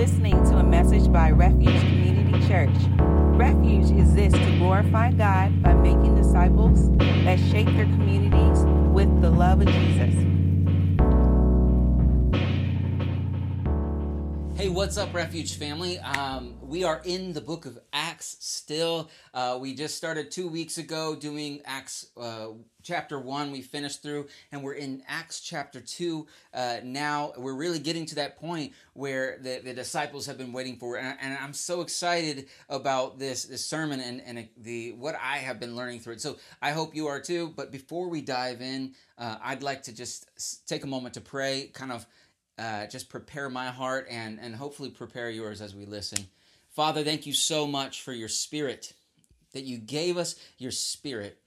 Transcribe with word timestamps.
listening 0.00 0.42
to 0.44 0.56
a 0.56 0.62
message 0.62 1.12
by 1.12 1.30
Refuge 1.30 1.78
Community 1.80 2.48
Church. 2.48 2.70
Refuge 3.36 3.90
exists 3.90 4.38
to 4.38 4.56
glorify 4.56 5.12
God 5.12 5.62
by 5.62 5.74
making 5.74 6.16
disciples 6.16 6.88
that 6.96 7.38
shape 7.50 7.66
their 7.76 7.84
communities 7.84 8.64
with 8.94 9.20
the 9.20 9.28
love 9.28 9.60
of 9.60 9.66
Jesus. 9.66 10.29
Hey, 14.60 14.68
what's 14.68 14.98
up, 14.98 15.14
Refuge 15.14 15.56
family? 15.56 15.98
Um, 16.00 16.54
we 16.60 16.84
are 16.84 17.00
in 17.06 17.32
the 17.32 17.40
book 17.40 17.64
of 17.64 17.78
Acts 17.94 18.36
still. 18.40 19.08
Uh, 19.32 19.56
we 19.58 19.74
just 19.74 19.96
started 19.96 20.30
two 20.30 20.48
weeks 20.48 20.76
ago 20.76 21.16
doing 21.16 21.62
Acts 21.64 22.08
uh, 22.20 22.48
chapter 22.82 23.18
1. 23.18 23.52
We 23.52 23.62
finished 23.62 24.02
through, 24.02 24.26
and 24.52 24.62
we're 24.62 24.74
in 24.74 25.02
Acts 25.08 25.40
chapter 25.40 25.80
2 25.80 26.26
uh, 26.52 26.76
now. 26.84 27.32
We're 27.38 27.54
really 27.54 27.78
getting 27.78 28.04
to 28.04 28.16
that 28.16 28.36
point 28.38 28.74
where 28.92 29.38
the, 29.40 29.62
the 29.64 29.72
disciples 29.72 30.26
have 30.26 30.36
been 30.36 30.52
waiting 30.52 30.76
for. 30.76 30.98
And, 30.98 31.16
and 31.22 31.38
I'm 31.40 31.54
so 31.54 31.80
excited 31.80 32.48
about 32.68 33.18
this, 33.18 33.44
this 33.44 33.64
sermon 33.64 34.00
and, 34.00 34.20
and 34.20 34.46
the 34.58 34.92
what 34.92 35.14
I 35.14 35.38
have 35.38 35.58
been 35.58 35.74
learning 35.74 36.00
through 36.00 36.14
it. 36.14 36.20
So 36.20 36.36
I 36.60 36.72
hope 36.72 36.94
you 36.94 37.06
are 37.06 37.18
too. 37.18 37.54
But 37.56 37.72
before 37.72 38.10
we 38.10 38.20
dive 38.20 38.60
in, 38.60 38.92
uh, 39.16 39.36
I'd 39.42 39.62
like 39.62 39.84
to 39.84 39.94
just 39.94 40.68
take 40.68 40.84
a 40.84 40.86
moment 40.86 41.14
to 41.14 41.22
pray, 41.22 41.70
kind 41.72 41.92
of 41.92 42.04
uh, 42.60 42.86
just 42.86 43.08
prepare 43.08 43.48
my 43.48 43.68
heart 43.68 44.06
and, 44.10 44.38
and 44.38 44.54
hopefully 44.54 44.90
prepare 44.90 45.30
yours 45.30 45.62
as 45.62 45.74
we 45.74 45.86
listen. 45.86 46.26
Father, 46.68 47.02
thank 47.02 47.26
you 47.26 47.32
so 47.32 47.66
much 47.66 48.02
for 48.02 48.12
your 48.12 48.28
spirit, 48.28 48.92
that 49.52 49.64
you 49.64 49.78
gave 49.78 50.16
us 50.16 50.36
your 50.58 50.70
spirit. 50.70 51.38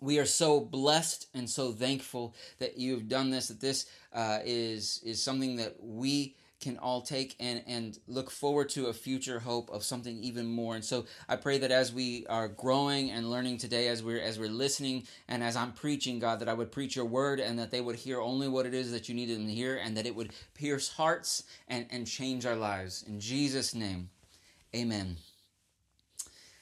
We 0.00 0.18
are 0.18 0.26
so 0.26 0.60
blessed 0.60 1.26
and 1.34 1.50
so 1.50 1.72
thankful 1.72 2.34
that 2.58 2.78
you've 2.78 3.08
done 3.08 3.30
this, 3.30 3.48
that 3.48 3.60
this 3.60 3.86
uh, 4.14 4.38
is, 4.44 5.00
is 5.04 5.22
something 5.22 5.56
that 5.56 5.76
we 5.82 6.36
can 6.60 6.76
all 6.78 7.00
take 7.00 7.34
and, 7.40 7.62
and 7.66 7.98
look 8.06 8.30
forward 8.30 8.68
to 8.70 8.86
a 8.86 8.92
future 8.92 9.40
hope 9.40 9.70
of 9.70 9.82
something 9.82 10.22
even 10.22 10.46
more. 10.46 10.74
And 10.74 10.84
so 10.84 11.06
I 11.28 11.36
pray 11.36 11.58
that 11.58 11.70
as 11.70 11.92
we 11.92 12.26
are 12.28 12.48
growing 12.48 13.10
and 13.10 13.30
learning 13.30 13.58
today, 13.58 13.88
as 13.88 14.02
we're 14.02 14.20
as 14.20 14.38
we're 14.38 14.48
listening 14.48 15.04
and 15.28 15.42
as 15.42 15.56
I'm 15.56 15.72
preaching, 15.72 16.18
God, 16.18 16.40
that 16.40 16.48
I 16.48 16.54
would 16.54 16.70
preach 16.70 16.96
your 16.96 17.06
word 17.06 17.40
and 17.40 17.58
that 17.58 17.70
they 17.70 17.80
would 17.80 17.96
hear 17.96 18.20
only 18.20 18.48
what 18.48 18.66
it 18.66 18.74
is 18.74 18.92
that 18.92 19.08
you 19.08 19.14
need 19.14 19.30
them 19.30 19.46
to 19.46 19.52
hear 19.52 19.76
and 19.76 19.96
that 19.96 20.06
it 20.06 20.14
would 20.14 20.32
pierce 20.54 20.88
hearts 20.88 21.44
and, 21.68 21.86
and 21.90 22.06
change 22.06 22.44
our 22.44 22.56
lives. 22.56 23.04
In 23.06 23.20
Jesus' 23.20 23.74
name, 23.74 24.10
amen. 24.74 25.16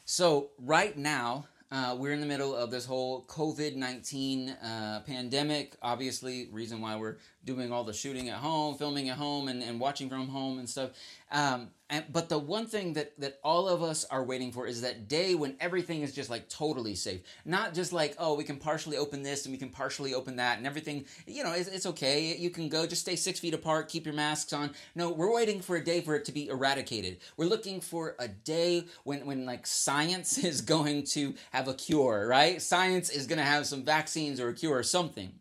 So 0.04 0.50
right 0.58 0.96
now, 0.96 1.48
uh, 1.70 1.94
we're 1.98 2.12
in 2.12 2.20
the 2.20 2.26
middle 2.26 2.56
of 2.56 2.70
this 2.70 2.86
whole 2.86 3.24
COVID 3.24 3.76
19 3.76 4.48
uh, 4.48 5.02
pandemic. 5.06 5.76
Obviously, 5.82 6.48
reason 6.50 6.80
why 6.80 6.96
we're 6.96 7.16
doing 7.48 7.72
all 7.72 7.82
the 7.82 7.94
shooting 7.94 8.28
at 8.28 8.36
home, 8.36 8.76
filming 8.76 9.08
at 9.08 9.16
home, 9.16 9.48
and, 9.48 9.62
and 9.62 9.80
watching 9.80 10.10
from 10.10 10.28
home 10.28 10.58
and 10.58 10.68
stuff. 10.68 10.90
Um, 11.32 11.68
and, 11.88 12.04
but 12.12 12.28
the 12.28 12.38
one 12.38 12.66
thing 12.66 12.92
that, 12.92 13.18
that 13.18 13.38
all 13.42 13.68
of 13.68 13.82
us 13.82 14.04
are 14.04 14.22
waiting 14.22 14.52
for 14.52 14.66
is 14.66 14.82
that 14.82 15.08
day 15.08 15.34
when 15.34 15.56
everything 15.58 16.02
is 16.02 16.14
just 16.14 16.28
like 16.28 16.50
totally 16.50 16.94
safe. 16.94 17.22
Not 17.46 17.72
just 17.72 17.90
like, 17.90 18.14
oh, 18.18 18.34
we 18.34 18.44
can 18.44 18.56
partially 18.56 18.98
open 18.98 19.22
this 19.22 19.46
and 19.46 19.52
we 19.52 19.58
can 19.58 19.70
partially 19.70 20.12
open 20.12 20.36
that 20.36 20.58
and 20.58 20.66
everything, 20.66 21.06
you 21.26 21.42
know, 21.42 21.52
it's, 21.52 21.68
it's 21.68 21.86
okay. 21.86 22.36
You 22.36 22.50
can 22.50 22.68
go, 22.68 22.86
just 22.86 23.00
stay 23.00 23.16
six 23.16 23.40
feet 23.40 23.54
apart, 23.54 23.88
keep 23.88 24.04
your 24.04 24.14
masks 24.14 24.52
on. 24.52 24.72
No, 24.94 25.10
we're 25.10 25.32
waiting 25.32 25.62
for 25.62 25.76
a 25.76 25.84
day 25.84 26.02
for 26.02 26.14
it 26.14 26.26
to 26.26 26.32
be 26.32 26.48
eradicated. 26.48 27.16
We're 27.38 27.48
looking 27.48 27.80
for 27.80 28.14
a 28.18 28.28
day 28.28 28.84
when, 29.04 29.24
when 29.24 29.46
like 29.46 29.66
science 29.66 30.36
is 30.44 30.60
going 30.60 31.04
to 31.04 31.34
have 31.52 31.66
a 31.66 31.74
cure, 31.74 32.26
right? 32.28 32.60
Science 32.60 33.08
is 33.08 33.26
going 33.26 33.38
to 33.38 33.44
have 33.44 33.66
some 33.66 33.82
vaccines 33.82 34.38
or 34.38 34.50
a 34.50 34.54
cure 34.54 34.76
or 34.76 34.82
something. 34.82 35.32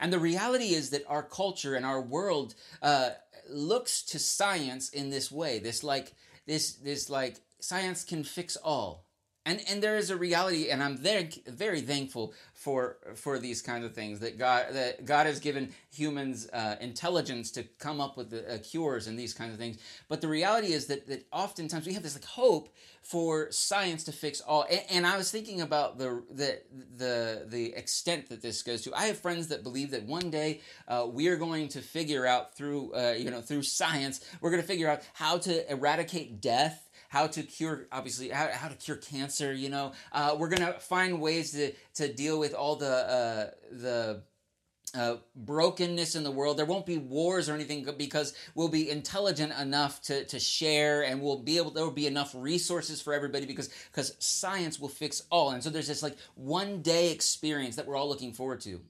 And 0.00 0.12
the 0.12 0.18
reality 0.18 0.74
is 0.74 0.90
that 0.90 1.04
our 1.08 1.22
culture 1.22 1.74
and 1.74 1.84
our 1.84 2.00
world 2.00 2.54
uh, 2.82 3.10
looks 3.48 4.02
to 4.02 4.18
science 4.18 4.90
in 4.90 5.10
this 5.10 5.30
way. 5.30 5.58
This 5.58 5.82
like 5.84 6.14
this 6.46 6.74
this 6.74 7.10
like 7.10 7.36
science 7.60 8.04
can 8.04 8.24
fix 8.24 8.56
all. 8.56 9.04
And 9.46 9.60
and 9.68 9.82
there 9.82 9.98
is 9.98 10.08
a 10.08 10.16
reality, 10.16 10.70
and 10.70 10.82
I'm 10.82 10.96
very 10.96 11.28
very 11.46 11.82
thankful 11.82 12.32
for 12.54 12.96
for 13.14 13.38
these 13.38 13.60
kinds 13.60 13.84
of 13.84 13.94
things 13.94 14.20
that 14.20 14.38
God 14.38 14.66
that 14.72 15.04
God 15.04 15.26
has 15.26 15.38
given 15.38 15.70
humans 15.92 16.48
uh, 16.50 16.76
intelligence 16.80 17.50
to 17.52 17.64
come 17.78 18.00
up 18.00 18.16
with 18.16 18.30
the, 18.30 18.54
uh, 18.54 18.58
cures 18.58 19.06
and 19.06 19.18
these 19.18 19.34
kinds 19.34 19.52
of 19.52 19.58
things. 19.58 19.76
But 20.08 20.22
the 20.22 20.28
reality 20.28 20.72
is 20.72 20.86
that 20.86 21.06
that 21.08 21.26
oftentimes 21.30 21.86
we 21.86 21.92
have 21.92 22.02
this 22.02 22.14
like 22.14 22.24
hope 22.24 22.74
for 23.02 23.50
science 23.50 24.04
to 24.04 24.12
fix 24.12 24.40
all. 24.40 24.64
And, 24.70 24.82
and 24.88 25.06
I 25.06 25.18
was 25.18 25.30
thinking 25.30 25.60
about 25.60 25.98
the 25.98 26.22
the 26.30 26.62
the 26.96 27.44
the 27.46 27.74
extent 27.74 28.30
that 28.30 28.40
this 28.40 28.62
goes 28.62 28.80
to. 28.82 28.94
I 28.94 29.06
have 29.06 29.18
friends 29.18 29.48
that 29.48 29.62
believe 29.62 29.90
that 29.90 30.04
one 30.04 30.30
day 30.30 30.62
uh, 30.88 31.06
we 31.06 31.28
are 31.28 31.36
going 31.36 31.68
to 31.68 31.82
figure 31.82 32.26
out 32.26 32.56
through 32.56 32.94
uh, 32.94 33.14
you 33.18 33.30
know 33.30 33.42
through 33.42 33.62
science 33.62 34.24
we're 34.40 34.50
going 34.50 34.62
to 34.62 34.66
figure 34.66 34.88
out 34.88 35.02
how 35.12 35.36
to 35.36 35.70
eradicate 35.70 36.40
death 36.40 36.83
how 37.14 37.28
to 37.28 37.42
cure 37.44 37.86
obviously 37.92 38.28
how, 38.28 38.48
how 38.52 38.68
to 38.68 38.74
cure 38.74 38.96
cancer 38.96 39.52
you 39.52 39.68
know 39.68 39.92
uh, 40.12 40.34
we're 40.36 40.48
gonna 40.48 40.74
find 40.80 41.20
ways 41.20 41.52
to 41.52 41.72
to 41.94 42.12
deal 42.12 42.40
with 42.40 42.54
all 42.54 42.74
the 42.74 42.94
uh, 43.18 43.50
the 43.70 44.22
uh, 44.94 45.16
brokenness 45.34 46.14
in 46.14 46.22
the 46.22 46.30
world. 46.30 46.56
There 46.56 46.64
won't 46.64 46.86
be 46.86 46.98
wars 46.98 47.48
or 47.48 47.54
anything 47.54 47.84
because 47.98 48.32
we'll 48.54 48.68
be 48.68 48.88
intelligent 48.88 49.52
enough 49.60 50.00
to, 50.02 50.24
to 50.26 50.38
share 50.38 51.02
and 51.02 51.20
we'll 51.20 51.40
be 51.40 51.56
able, 51.56 51.72
there 51.72 51.82
will 51.82 51.90
be 51.90 52.06
enough 52.06 52.32
resources 52.36 53.02
for 53.02 53.12
everybody 53.12 53.44
because, 53.44 53.70
because 53.90 54.14
science 54.20 54.78
will 54.78 54.88
fix 54.88 55.22
all. 55.30 55.50
And 55.50 55.64
so 55.64 55.70
there's 55.70 55.88
this 55.88 56.02
like 56.02 56.16
one 56.36 56.80
day 56.80 57.10
experience 57.10 57.74
that 57.74 57.88
we're 57.88 57.96
all 57.96 58.08
looking 58.08 58.32
forward 58.32 58.60
to. 58.60 58.80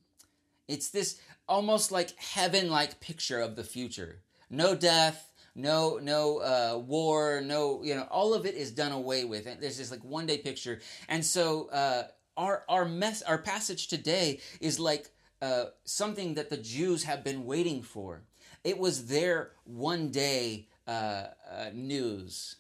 It's 0.69 0.91
this 0.91 1.19
almost 1.49 1.91
like 1.91 2.19
heaven 2.19 2.69
like 2.69 3.01
picture 3.01 3.41
of 3.41 3.57
the 3.57 3.65
future. 3.65 4.21
No 4.51 4.75
death, 4.75 5.33
no 5.55 5.99
no 6.03 6.39
uh, 6.39 6.79
war, 6.79 7.41
no 7.41 7.83
you 7.83 7.95
know 7.95 8.07
all 8.11 8.35
of 8.35 8.47
it 8.47 8.55
is 8.55 8.71
done 8.71 8.93
away 8.93 9.25
with. 9.25 9.47
And 9.47 9.61
there's 9.61 9.79
this 9.79 9.91
like 9.91 10.05
one 10.05 10.27
day 10.27 10.39
picture, 10.39 10.81
and 11.09 11.25
so 11.25 11.69
uh, 11.71 12.05
our 12.37 12.65
our 12.69 12.85
mess 12.85 13.23
our 13.23 13.39
passage 13.39 13.89
today 13.89 14.41
is 14.61 14.81
like 14.81 15.11
uh, 15.41 15.67
something 15.85 16.35
that 16.35 16.51
the 16.51 16.57
Jews 16.57 17.05
have 17.05 17.23
been 17.23 17.45
waiting 17.45 17.83
for. 17.83 18.23
It 18.65 18.79
was 18.79 19.07
their 19.07 19.53
one 19.65 20.11
day 20.11 20.69
uh, 20.87 21.27
uh, 21.51 21.71
news. 21.73 22.57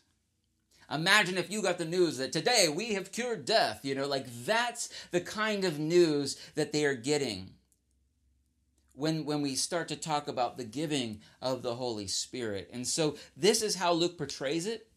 Imagine 0.90 1.38
if 1.38 1.50
you 1.50 1.62
got 1.62 1.78
the 1.78 1.86
news 1.86 2.18
that 2.18 2.30
today 2.30 2.68
we 2.68 2.92
have 2.92 3.10
cured 3.10 3.46
death. 3.46 3.80
You 3.84 3.94
know, 3.94 4.06
like 4.06 4.26
that's 4.44 4.90
the 5.10 5.20
kind 5.20 5.64
of 5.64 5.78
news 5.78 6.36
that 6.54 6.72
they 6.72 6.84
are 6.84 6.94
getting 6.94 7.54
when, 8.94 9.24
when 9.24 9.42
we 9.42 9.54
start 9.54 9.88
to 9.88 9.96
talk 9.96 10.28
about 10.28 10.56
the 10.56 10.64
giving 10.64 11.20
of 11.42 11.62
the 11.62 11.74
Holy 11.74 12.06
Spirit. 12.06 12.70
And 12.72 12.86
so 12.86 13.16
this 13.36 13.62
is 13.62 13.76
how 13.76 13.92
Luke 13.92 14.16
portrays 14.16 14.66
it. 14.66 14.88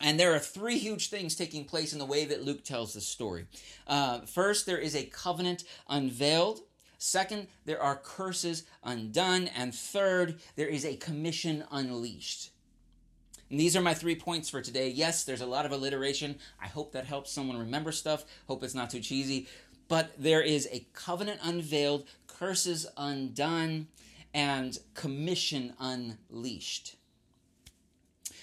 And 0.00 0.20
there 0.20 0.34
are 0.34 0.38
three 0.38 0.78
huge 0.78 1.08
things 1.08 1.34
taking 1.34 1.64
place 1.64 1.92
in 1.92 1.98
the 1.98 2.04
way 2.04 2.26
that 2.26 2.44
Luke 2.44 2.64
tells 2.64 2.92
the 2.92 3.00
story. 3.00 3.46
Uh, 3.86 4.20
first, 4.20 4.66
there 4.66 4.78
is 4.78 4.94
a 4.94 5.04
covenant 5.06 5.64
unveiled. 5.88 6.60
Second, 6.98 7.46
there 7.64 7.82
are 7.82 7.96
curses 7.96 8.64
undone. 8.84 9.48
And 9.56 9.74
third, 9.74 10.40
there 10.56 10.68
is 10.68 10.84
a 10.84 10.96
commission 10.96 11.64
unleashed. 11.70 12.50
And 13.48 13.60
these 13.60 13.76
are 13.76 13.80
my 13.80 13.94
three 13.94 14.16
points 14.16 14.50
for 14.50 14.60
today. 14.60 14.88
Yes, 14.88 15.24
there's 15.24 15.40
a 15.40 15.46
lot 15.46 15.66
of 15.66 15.72
alliteration. 15.72 16.36
I 16.60 16.66
hope 16.66 16.92
that 16.92 17.06
helps 17.06 17.30
someone 17.30 17.56
remember 17.56 17.92
stuff. 17.92 18.24
Hope 18.48 18.64
it's 18.64 18.74
not 18.74 18.90
too 18.90 19.00
cheesy. 19.00 19.46
But 19.88 20.12
there 20.18 20.42
is 20.42 20.68
a 20.72 20.86
covenant 20.92 21.40
unveiled, 21.42 22.06
curses 22.26 22.86
undone, 22.96 23.88
and 24.34 24.78
commission 24.94 25.74
unleashed. 25.78 26.96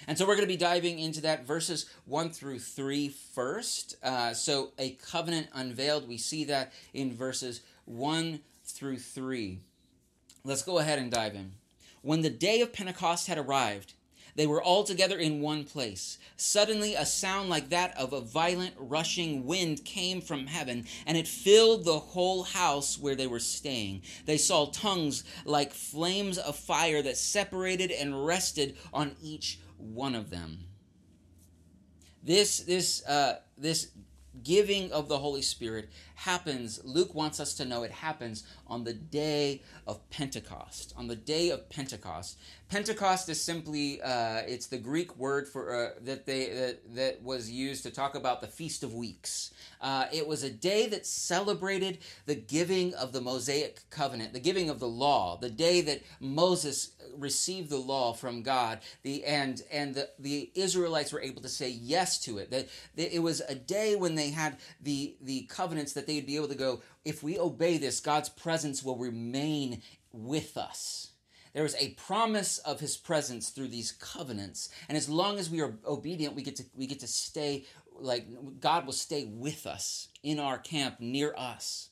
And 0.07 0.17
so 0.17 0.25
we're 0.25 0.35
going 0.35 0.47
to 0.47 0.53
be 0.53 0.57
diving 0.57 0.99
into 0.99 1.21
that 1.21 1.45
verses 1.45 1.89
1 2.05 2.31
through 2.31 2.59
3 2.59 3.09
first. 3.09 3.95
Uh, 4.03 4.33
so, 4.33 4.71
a 4.77 4.91
covenant 4.91 5.47
unveiled, 5.53 6.07
we 6.07 6.17
see 6.17 6.43
that 6.45 6.73
in 6.94 7.13
verses 7.13 7.62
1 7.85 8.39
through 8.65 8.97
3. 8.97 9.59
Let's 10.44 10.63
go 10.63 10.79
ahead 10.79 11.00
and 11.00 11.12
dive 11.12 11.35
in. 11.35 11.53
When 12.01 12.21
the 12.21 12.29
day 12.29 12.59
of 12.62 12.73
Pentecost 12.73 13.27
had 13.27 13.38
arrived, 13.38 13.94
they 14.35 14.47
were 14.47 14.62
all 14.62 14.83
together 14.83 15.18
in 15.18 15.41
one 15.41 15.63
place. 15.63 16.18
Suddenly, 16.38 16.95
a 16.95 17.06
sound 17.06 17.50
like 17.50 17.69
that 17.69 17.95
of 17.97 18.13
a 18.13 18.21
violent 18.21 18.74
rushing 18.77 19.45
wind 19.45 19.85
came 19.85 20.21
from 20.21 20.47
heaven, 20.47 20.85
and 21.06 21.18
it 21.18 21.27
filled 21.27 21.85
the 21.85 22.00
whole 22.00 22.44
house 22.44 22.97
where 22.97 23.15
they 23.15 23.27
were 23.27 23.39
staying. 23.39 24.01
They 24.25 24.38
saw 24.38 24.65
tongues 24.68 25.24
like 25.45 25.74
flames 25.74 26.38
of 26.38 26.56
fire 26.56 27.01
that 27.01 27.18
separated 27.18 27.91
and 27.91 28.25
rested 28.25 28.77
on 28.91 29.15
each 29.21 29.59
one 29.77 30.15
of 30.15 30.30
them. 30.30 30.65
This, 32.24 32.59
this, 32.59 33.06
uh, 33.06 33.39
this 33.57 33.91
giving 34.41 34.91
of 34.91 35.09
the 35.09 35.19
Holy 35.19 35.41
Spirit 35.41 35.89
happens, 36.15 36.80
Luke 36.83 37.13
wants 37.13 37.39
us 37.39 37.54
to 37.56 37.65
know 37.65 37.83
it 37.83 37.92
happens 37.92 38.44
on 38.68 38.83
the 38.83 38.94
day 38.94 39.62
of 39.88 40.10
Pentecost. 40.10 40.94
On 40.98 41.07
the 41.07 41.15
day 41.15 41.50
of 41.50 41.69
Pentecost. 41.69 42.38
Pentecost 42.69 43.30
is 43.30 43.39
simply, 43.39 44.01
uh, 44.01 44.42
it's 44.48 44.68
the 44.68 44.77
Greek 44.77 45.15
word 45.18 45.48
for 45.48 45.75
uh, 45.75 45.89
that 46.01 46.25
they 46.25 46.50
that, 46.50 46.95
that 46.95 47.21
was 47.21 47.51
used 47.51 47.83
to 47.83 47.92
talk 47.92 48.15
about 48.15 48.42
the 48.42 48.48
Feast 48.48 48.83
of 48.83 48.94
Weeks. 48.94 49.54
Uh, 49.80 50.06
it 50.12 50.25
was 50.25 50.44
a 50.44 50.50
day 50.50 50.88
that 50.88 51.06
celebrated 51.06 52.00
the 52.25 52.36
giving 52.36 52.94
of 52.95 53.12
the 53.12 53.21
Mosaic 53.21 53.81
covenant, 53.92 54.33
the 54.33 54.39
giving 54.39 54.69
of 54.69 54.80
the 54.80 54.88
law, 54.88 55.38
the 55.39 55.50
day 55.51 55.81
that 55.81 56.01
Moses 56.19 56.94
received 57.16 57.69
the 57.69 57.77
law 57.77 58.13
from 58.13 58.42
God, 58.42 58.80
the 59.04 59.24
and 59.25 59.62
and 59.71 59.94
the, 59.94 60.09
the 60.18 60.50
Israelites 60.56 61.12
were 61.12 61.21
able 61.21 61.42
to 61.44 61.50
say 61.50 61.69
yes 61.69 62.18
to 62.24 62.39
it. 62.39 62.50
That, 62.50 62.69
that 62.95 63.16
it 63.16 63.19
was 63.19 63.42
a 63.42 63.56
day 63.56 63.95
when 63.95 64.16
they 64.16 64.31
had 64.31 64.57
the 64.81 65.16
the 65.21 65.42
covenants 65.44 65.94
that 65.94 66.02
they'd 66.07 66.25
be 66.25 66.35
able 66.35 66.47
to 66.47 66.55
go. 66.55 66.81
If 67.05 67.23
we 67.23 67.39
obey 67.39 67.77
this, 67.77 68.00
God's 68.00 68.29
presence 68.29 68.83
will 68.83 68.97
remain 68.97 69.81
with 70.11 70.57
us. 70.57 71.11
There 71.53 71.65
is 71.65 71.75
a 71.79 71.89
promise 71.91 72.57
of 72.59 72.79
His 72.79 72.97
presence 72.97 73.50
through 73.50 73.67
these 73.67 73.91
covenants, 73.91 74.69
and 74.89 74.97
as 74.97 75.07
long 75.07 75.38
as 75.38 75.50
we 75.50 75.61
are 75.61 75.75
obedient, 75.85 76.35
we 76.35 76.41
get 76.41 76.55
to 76.57 76.65
we 76.75 76.88
get 76.88 77.00
to 77.01 77.07
stay 77.07 77.65
like 77.95 78.27
God 78.59 78.85
will 78.85 78.94
stay 78.94 79.25
with 79.25 79.67
us 79.67 80.07
in 80.23 80.39
our 80.39 80.57
camp 80.57 81.00
near 81.00 81.33
us. 81.38 81.89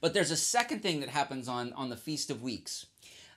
But 0.00 0.12
there's 0.12 0.32
a 0.32 0.36
second 0.36 0.82
thing 0.82 1.00
that 1.00 1.08
happens 1.08 1.46
on 1.46 1.72
on 1.74 1.88
the 1.88 1.96
Feast 1.96 2.30
of 2.30 2.42
Weeks 2.42 2.86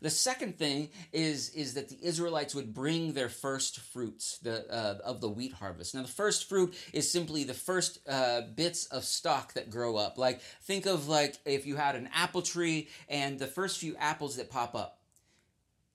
the 0.01 0.09
second 0.09 0.57
thing 0.57 0.89
is 1.11 1.49
is 1.49 1.73
that 1.73 1.89
the 1.89 1.97
Israelites 2.01 2.53
would 2.55 2.73
bring 2.73 3.13
their 3.13 3.29
first 3.29 3.79
fruits 3.79 4.37
the, 4.39 4.71
uh, 4.71 4.99
of 5.03 5.21
the 5.21 5.29
wheat 5.29 5.53
harvest. 5.53 5.95
Now, 5.95 6.01
the 6.01 6.07
first 6.07 6.47
fruit 6.47 6.75
is 6.93 7.11
simply 7.11 7.43
the 7.43 7.53
first 7.53 7.99
uh, 8.07 8.41
bits 8.55 8.85
of 8.87 9.03
stock 9.03 9.53
that 9.53 9.69
grow 9.69 9.95
up. 9.95 10.17
Like 10.17 10.41
think 10.63 10.85
of 10.85 11.07
like 11.07 11.37
if 11.45 11.65
you 11.65 11.75
had 11.75 11.95
an 11.95 12.09
apple 12.13 12.41
tree 12.41 12.89
and 13.09 13.39
the 13.39 13.47
first 13.47 13.79
few 13.79 13.95
apples 13.97 14.37
that 14.37 14.49
pop 14.49 14.75
up. 14.75 14.99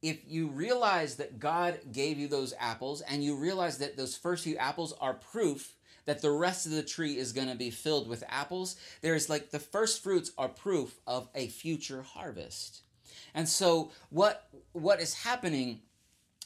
If 0.02 0.18
you 0.26 0.48
realize 0.48 1.16
that 1.16 1.38
God 1.38 1.78
gave 1.92 2.18
you 2.18 2.26
those 2.26 2.54
apples 2.58 3.02
and 3.02 3.22
you 3.22 3.36
realize 3.36 3.78
that 3.78 3.96
those 3.96 4.16
first 4.16 4.42
few 4.42 4.56
apples 4.56 4.92
are 5.00 5.14
proof 5.14 5.74
that 6.04 6.20
the 6.20 6.30
rest 6.30 6.66
of 6.66 6.72
the 6.72 6.82
tree 6.82 7.16
is 7.16 7.32
going 7.32 7.48
to 7.48 7.54
be 7.54 7.70
filled 7.70 8.08
with 8.08 8.24
apples, 8.28 8.76
there's 9.02 9.28
like 9.30 9.50
the 9.50 9.58
first 9.58 10.02
fruits 10.02 10.32
are 10.36 10.48
proof 10.48 10.98
of 11.06 11.28
a 11.34 11.48
future 11.48 12.02
harvest. 12.02 12.82
And 13.34 13.48
so 13.48 13.90
what 14.10 14.48
what 14.72 15.00
is 15.00 15.14
happening 15.14 15.80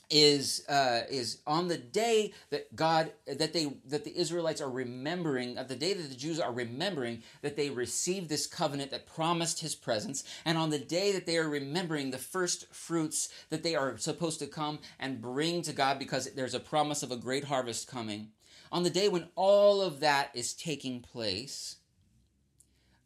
is 0.09 0.65
uh, 0.69 1.01
is 1.11 1.39
on 1.47 1.69
the 1.69 1.79
day 1.79 2.33
that 2.51 2.75
God 2.77 3.13
that 3.27 3.53
they 3.53 3.73
that 3.87 4.05
the 4.05 4.17
Israelites 4.17 4.61
are 4.61 4.71
remembering 4.71 5.55
the 5.55 5.77
day 5.77 5.95
that 5.95 6.09
the 6.09 6.15
Jews 6.15 6.39
are 6.39 6.53
remembering 6.53 7.23
that 7.43 7.57
they 7.57 7.71
received 7.71 8.29
this 8.29 8.47
covenant 8.47 8.93
that 8.93 9.07
promised 9.07 9.61
His 9.61 9.75
presence, 9.75 10.23
and 10.45 10.57
on 10.57 10.71
the 10.71 10.79
day 10.79 11.13
that 11.13 11.27
they 11.27 11.39
are 11.39 11.49
remembering 11.49 12.11
the 12.11 12.19
first 12.19 12.73
fruits 12.73 13.29
that 13.51 13.63
they 13.63 13.75
are 13.75 13.99
supposed 13.99 14.39
to 14.41 14.47
come 14.47 14.79
and 15.01 15.21
bring 15.21 15.63
to 15.63 15.73
God 15.73 15.99
because 15.99 16.33
there's 16.35 16.55
a 16.55 16.61
promise 16.61 17.03
of 17.03 17.11
a 17.11 17.17
great 17.17 17.45
harvest 17.45 17.89
coming. 17.89 18.29
On 18.71 18.83
the 18.83 18.91
day 18.91 19.09
when 19.09 19.29
all 19.35 19.81
of 19.81 20.01
that 20.01 20.31
is 20.35 20.55
taking 20.55 21.01
place, 21.01 21.77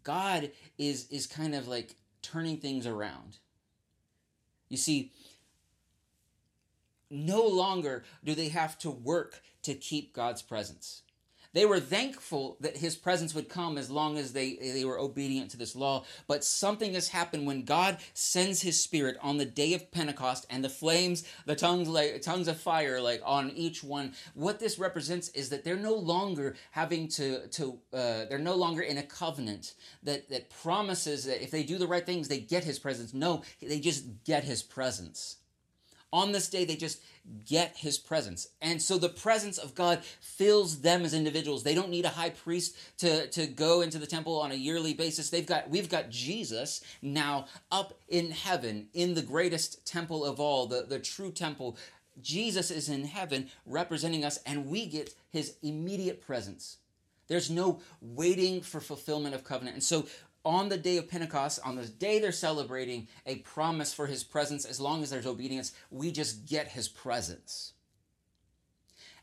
God 0.03 0.51
is 0.77 1.09
is 1.09 1.27
kind 1.27 1.55
of 1.55 1.67
like 1.67 1.97
turning 2.21 2.59
things 2.59 2.87
around. 2.87 3.39
You 4.71 4.79
see, 4.79 5.13
no 7.11 7.47
longer 7.47 8.05
do 8.25 8.35
they 8.35 8.49
have 8.49 8.79
to 8.79 8.91
work 8.91 9.43
to 9.63 9.75
keep 9.75 10.15
God's 10.15 10.41
presence. 10.41 11.03
They 11.53 11.67
were 11.67 11.81
thankful 11.81 12.57
that 12.61 12.77
his 12.77 12.95
presence 12.95 13.35
would 13.35 13.49
come 13.49 13.77
as 13.77 13.91
long 13.91 14.19
as 14.19 14.33
they, 14.33 14.55
they 14.57 14.85
were 14.85 14.99
obedient 14.99 15.51
to 15.51 15.57
this 15.57 15.75
law. 15.75 16.05
But 16.29 16.45
something 16.45 16.95
has 16.95 17.09
happened 17.09 17.47
when 17.47 17.65
God 17.65 17.99
sends 18.15 18.63
his 18.63 18.81
spirit 18.81 19.17
on 19.21 19.39
the 19.39 19.45
day 19.45 19.75
of 19.75 19.91
Pentecost 19.91 20.47
and 20.49 20.63
the 20.63 20.69
flames, 20.69 21.25
the 21.47 21.57
tongues 21.57 21.89
like 21.89 22.23
tongues 22.23 22.47
of 22.47 22.61
fire 22.61 23.01
like 23.01 23.21
on 23.25 23.51
each 23.51 23.83
one. 23.83 24.15
What 24.35 24.61
this 24.61 24.79
represents 24.79 25.29
is 25.31 25.49
that 25.49 25.65
they're 25.65 25.77
no 25.77 25.95
longer 25.95 26.55
having 26.71 27.09
to 27.09 27.49
to 27.49 27.79
uh, 27.93 28.25
they're 28.29 28.39
no 28.39 28.55
longer 28.55 28.83
in 28.83 28.99
a 28.99 29.03
covenant 29.03 29.75
that 30.05 30.29
that 30.29 30.51
promises 30.51 31.25
that 31.25 31.43
if 31.43 31.51
they 31.51 31.65
do 31.65 31.79
the 31.79 31.87
right 31.87 32.07
things 32.07 32.29
they 32.29 32.41
get 32.41 32.65
his 32.65 32.79
presence. 32.79 33.13
No, 33.13 33.43
they 33.61 33.81
just 33.81 34.05
get 34.25 34.45
his 34.45 34.63
presence. 34.63 35.40
On 36.13 36.33
this 36.33 36.49
day, 36.49 36.65
they 36.65 36.77
just 36.77 37.01
get 37.47 37.77
his 37.77 37.99
presence. 37.99 38.49
And 38.61 38.81
so 38.83 38.99
the 38.99 39.09
presence 39.09 39.59
of 39.59 39.75
God 39.75 40.03
fills 40.21 40.81
them 40.81 41.05
as 41.05 41.15
individuals. 41.15 41.63
They 41.63 41.75
don't 41.75 41.91
need 41.91 42.05
a 42.05 42.11
high 42.11 42.31
priest 42.31 42.77
to, 42.99 43.29
to 43.29 43.47
go 43.47 43.83
into 43.83 43.99
the 43.99 44.07
temple 44.07 44.41
on 44.41 44.51
a 44.51 44.57
yearly 44.57 44.95
basis. 44.95 45.31
They've 45.31 45.47
got 45.47 45.71
we've 45.71 45.89
got 45.89 46.11
Jesus 46.11 46.83
now 47.03 47.47
up 47.71 47.95
in 48.09 48.31
heaven 48.31 48.89
in 48.93 49.15
the 49.15 49.23
greatest 49.23 49.87
temple 49.87 50.25
of 50.25 50.41
all, 50.41 50.67
the, 50.67 50.83
the 50.83 50.99
true 50.99 51.31
temple. 51.31 51.77
Jesus 52.21 52.71
is 52.71 52.89
in 52.89 53.05
heaven 53.05 53.49
representing 53.65 54.25
us, 54.25 54.39
and 54.45 54.67
we 54.67 54.87
get 54.87 55.15
his 55.31 55.57
immediate 55.63 56.21
presence. 56.21 56.79
There's 57.29 57.49
no 57.49 57.81
waiting 58.01 58.61
for 58.61 58.81
fulfillment 58.81 59.37
of 59.37 59.45
covenant. 59.45 59.75
And 59.75 59.85
so 59.85 60.07
on 60.45 60.69
the 60.69 60.79
day 60.79 60.97
of 60.97 61.09
Pentecost, 61.09 61.61
on 61.65 61.77
the 61.77 61.87
day 61.87 62.19
they're 62.19 62.33
celebrating 62.33 63.09
a 63.27 63.37
promise 63.37 63.93
for 63.93 64.07
his 64.07 64.25
presence, 64.25 64.65
as 64.65 64.81
long 64.81 65.03
as 65.03 65.11
there's 65.11 65.27
obedience, 65.27 65.73
we 65.91 66.11
just 66.11 66.47
get 66.47 66.69
his 66.69 66.89
presence. 66.89 67.73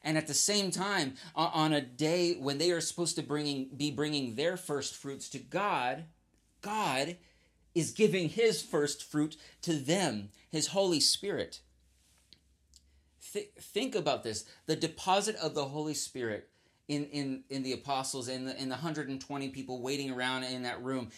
And 0.04 0.18
at 0.18 0.28
the 0.28 0.34
same 0.34 0.72
time, 0.72 1.16
on 1.36 1.74
a 1.74 1.82
day 1.82 2.36
when 2.36 2.60
they 2.60 2.72
are 2.72 2.82
supposed 2.82 3.16
to 3.16 3.24
bringing, 3.24 3.70
be 3.76 3.92
bringing 3.92 4.36
their 4.36 4.56
first 4.56 4.96
fruits 4.96 5.28
to 5.30 5.40
God, 5.40 6.06
God 6.62 7.18
is 7.74 7.92
giving 7.92 8.30
his 8.30 8.62
first 8.62 9.04
fruit 9.04 9.36
to 9.64 9.74
them, 9.74 10.30
his 10.50 10.68
Holy 10.68 11.00
Spirit. 11.00 11.62
Th- 13.34 13.52
think 13.60 13.96
about 13.96 14.24
this 14.24 14.46
the 14.66 14.76
deposit 14.76 15.36
of 15.36 15.54
the 15.54 15.66
Holy 15.66 15.94
Spirit 15.94 16.50
in 16.88 17.06
in 17.06 17.44
in 17.50 17.64
the 17.64 17.74
apostles 17.74 18.28
in 18.28 18.46
the 18.46 18.62
in 18.62 18.70
the 18.70 18.76
120 18.76 19.50
people 19.50 19.82
waiting 19.82 20.12
around 20.12 20.44
in 20.44 20.64
that 20.64 20.82
room 20.82 21.10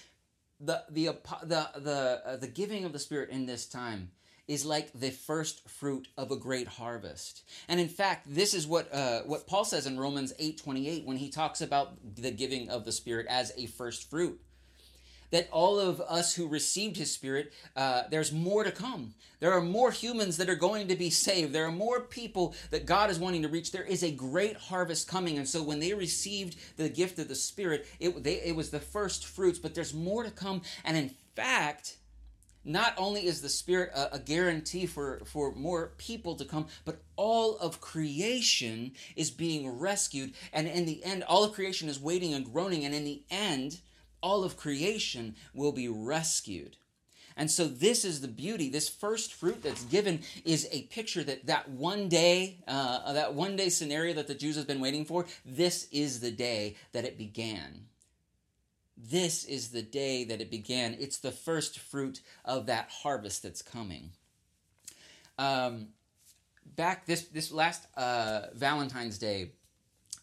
the 0.59 0.83
the 0.89 1.09
the 1.43 1.69
the 1.77 2.21
uh, 2.25 2.37
the 2.37 2.47
giving 2.47 2.85
of 2.85 2.93
the 2.93 2.99
spirit 2.99 3.29
in 3.29 3.45
this 3.45 3.65
time 3.65 4.11
is 4.47 4.65
like 4.65 4.91
the 4.93 5.11
first 5.11 5.69
fruit 5.69 6.07
of 6.17 6.31
a 6.31 6.35
great 6.35 6.67
harvest. 6.67 7.43
And 7.67 7.79
in 7.79 7.87
fact, 7.87 8.25
this 8.27 8.55
is 8.55 8.65
what 8.65 8.93
uh, 8.93 9.21
what 9.21 9.47
Paul 9.47 9.63
says 9.63 9.85
in 9.85 9.99
Romans 9.99 10.33
8:28 10.39 11.05
when 11.05 11.17
he 11.17 11.29
talks 11.29 11.61
about 11.61 11.93
the 12.15 12.31
giving 12.31 12.69
of 12.69 12.83
the 12.83 12.91
spirit 12.91 13.27
as 13.29 13.53
a 13.57 13.67
first 13.67 14.09
fruit 14.09 14.41
that 15.31 15.47
all 15.51 15.79
of 15.79 16.01
us 16.01 16.35
who 16.35 16.47
received 16.47 16.97
his 16.97 17.11
spirit, 17.11 17.53
uh, 17.75 18.03
there's 18.09 18.31
more 18.31 18.63
to 18.63 18.71
come. 18.71 19.13
There 19.39 19.53
are 19.53 19.61
more 19.61 19.91
humans 19.91 20.37
that 20.37 20.49
are 20.49 20.55
going 20.55 20.87
to 20.87 20.95
be 20.95 21.09
saved. 21.09 21.53
There 21.53 21.65
are 21.65 21.71
more 21.71 22.01
people 22.01 22.55
that 22.71 22.85
God 22.85 23.09
is 23.09 23.19
wanting 23.19 23.43
to 23.43 23.47
reach. 23.47 23.71
There 23.71 23.83
is 23.83 24.03
a 24.03 24.11
great 24.11 24.57
harvest 24.57 25.07
coming. 25.07 25.37
And 25.37 25.47
so 25.47 25.63
when 25.63 25.79
they 25.79 25.93
received 25.93 26.57
the 26.77 26.89
gift 26.89 27.19
of 27.19 27.27
the 27.27 27.35
spirit, 27.35 27.87
it, 27.99 28.23
they, 28.23 28.41
it 28.41 28.55
was 28.55 28.69
the 28.69 28.79
first 28.79 29.25
fruits, 29.25 29.59
but 29.59 29.75
there's 29.75 29.93
more 29.93 30.23
to 30.23 30.31
come. 30.31 30.61
And 30.83 30.97
in 30.97 31.11
fact, 31.35 31.97
not 32.65 32.93
only 32.97 33.25
is 33.25 33.41
the 33.41 33.49
spirit 33.49 33.89
a, 33.95 34.15
a, 34.15 34.19
guarantee 34.19 34.85
for, 34.85 35.21
for 35.25 35.53
more 35.55 35.93
people 35.97 36.35
to 36.35 36.45
come 36.45 36.67
but 36.83 37.01
all 37.15 37.57
of 37.57 37.79
creation 37.79 38.91
is 39.15 39.31
being 39.31 39.79
rescued 39.79 40.33
and 40.51 40.67
in 40.67 40.85
the 40.85 41.03
end 41.03 41.23
all 41.23 41.43
of 41.43 41.53
creation 41.53 41.87
is 41.87 41.99
waiting 41.99 42.33
and 42.33 42.51
groaning 42.51 42.83
and 42.83 42.93
in 42.93 43.05
the 43.05 43.23
end 43.31 43.79
all 44.21 44.43
of 44.43 44.57
creation 44.57 45.35
will 45.53 45.71
be 45.71 45.87
rescued. 45.87 46.77
And 47.39 47.49
so 47.49 47.67
this 47.67 48.03
is 48.03 48.19
the 48.19 48.27
beauty. 48.27 48.69
This 48.69 48.89
first 48.89 49.33
fruit 49.33 49.63
that's 49.63 49.85
given 49.85 50.19
is 50.43 50.67
a 50.71 50.83
picture 50.83 51.23
that 51.23 51.45
that 51.45 51.69
one 51.69 52.09
day, 52.09 52.57
uh, 52.67 53.13
that 53.13 53.33
one 53.33 53.55
day 53.55 53.69
scenario 53.69 54.13
that 54.15 54.27
the 54.27 54.35
Jews 54.35 54.57
have 54.57 54.67
been 54.67 54.81
waiting 54.81 55.05
for. 55.05 55.25
This 55.45 55.87
is 55.91 56.19
the 56.19 56.31
day 56.31 56.75
that 56.91 57.05
it 57.05 57.17
began. 57.17 57.85
This 58.97 59.45
is 59.45 59.69
the 59.69 59.81
day 59.81 60.25
that 60.25 60.41
it 60.41 60.51
began. 60.51 60.97
It's 60.99 61.17
the 61.19 61.31
first 61.31 61.79
fruit 61.79 62.19
of 62.43 62.65
that 62.65 62.89
harvest 62.89 63.43
that's 63.43 63.61
coming. 63.61 64.11
Um, 65.37 65.87
back 66.75 67.05
this 67.05 67.21
this 67.27 67.53
last 67.53 67.87
uh, 67.95 68.47
Valentine's 68.53 69.17
Day, 69.17 69.51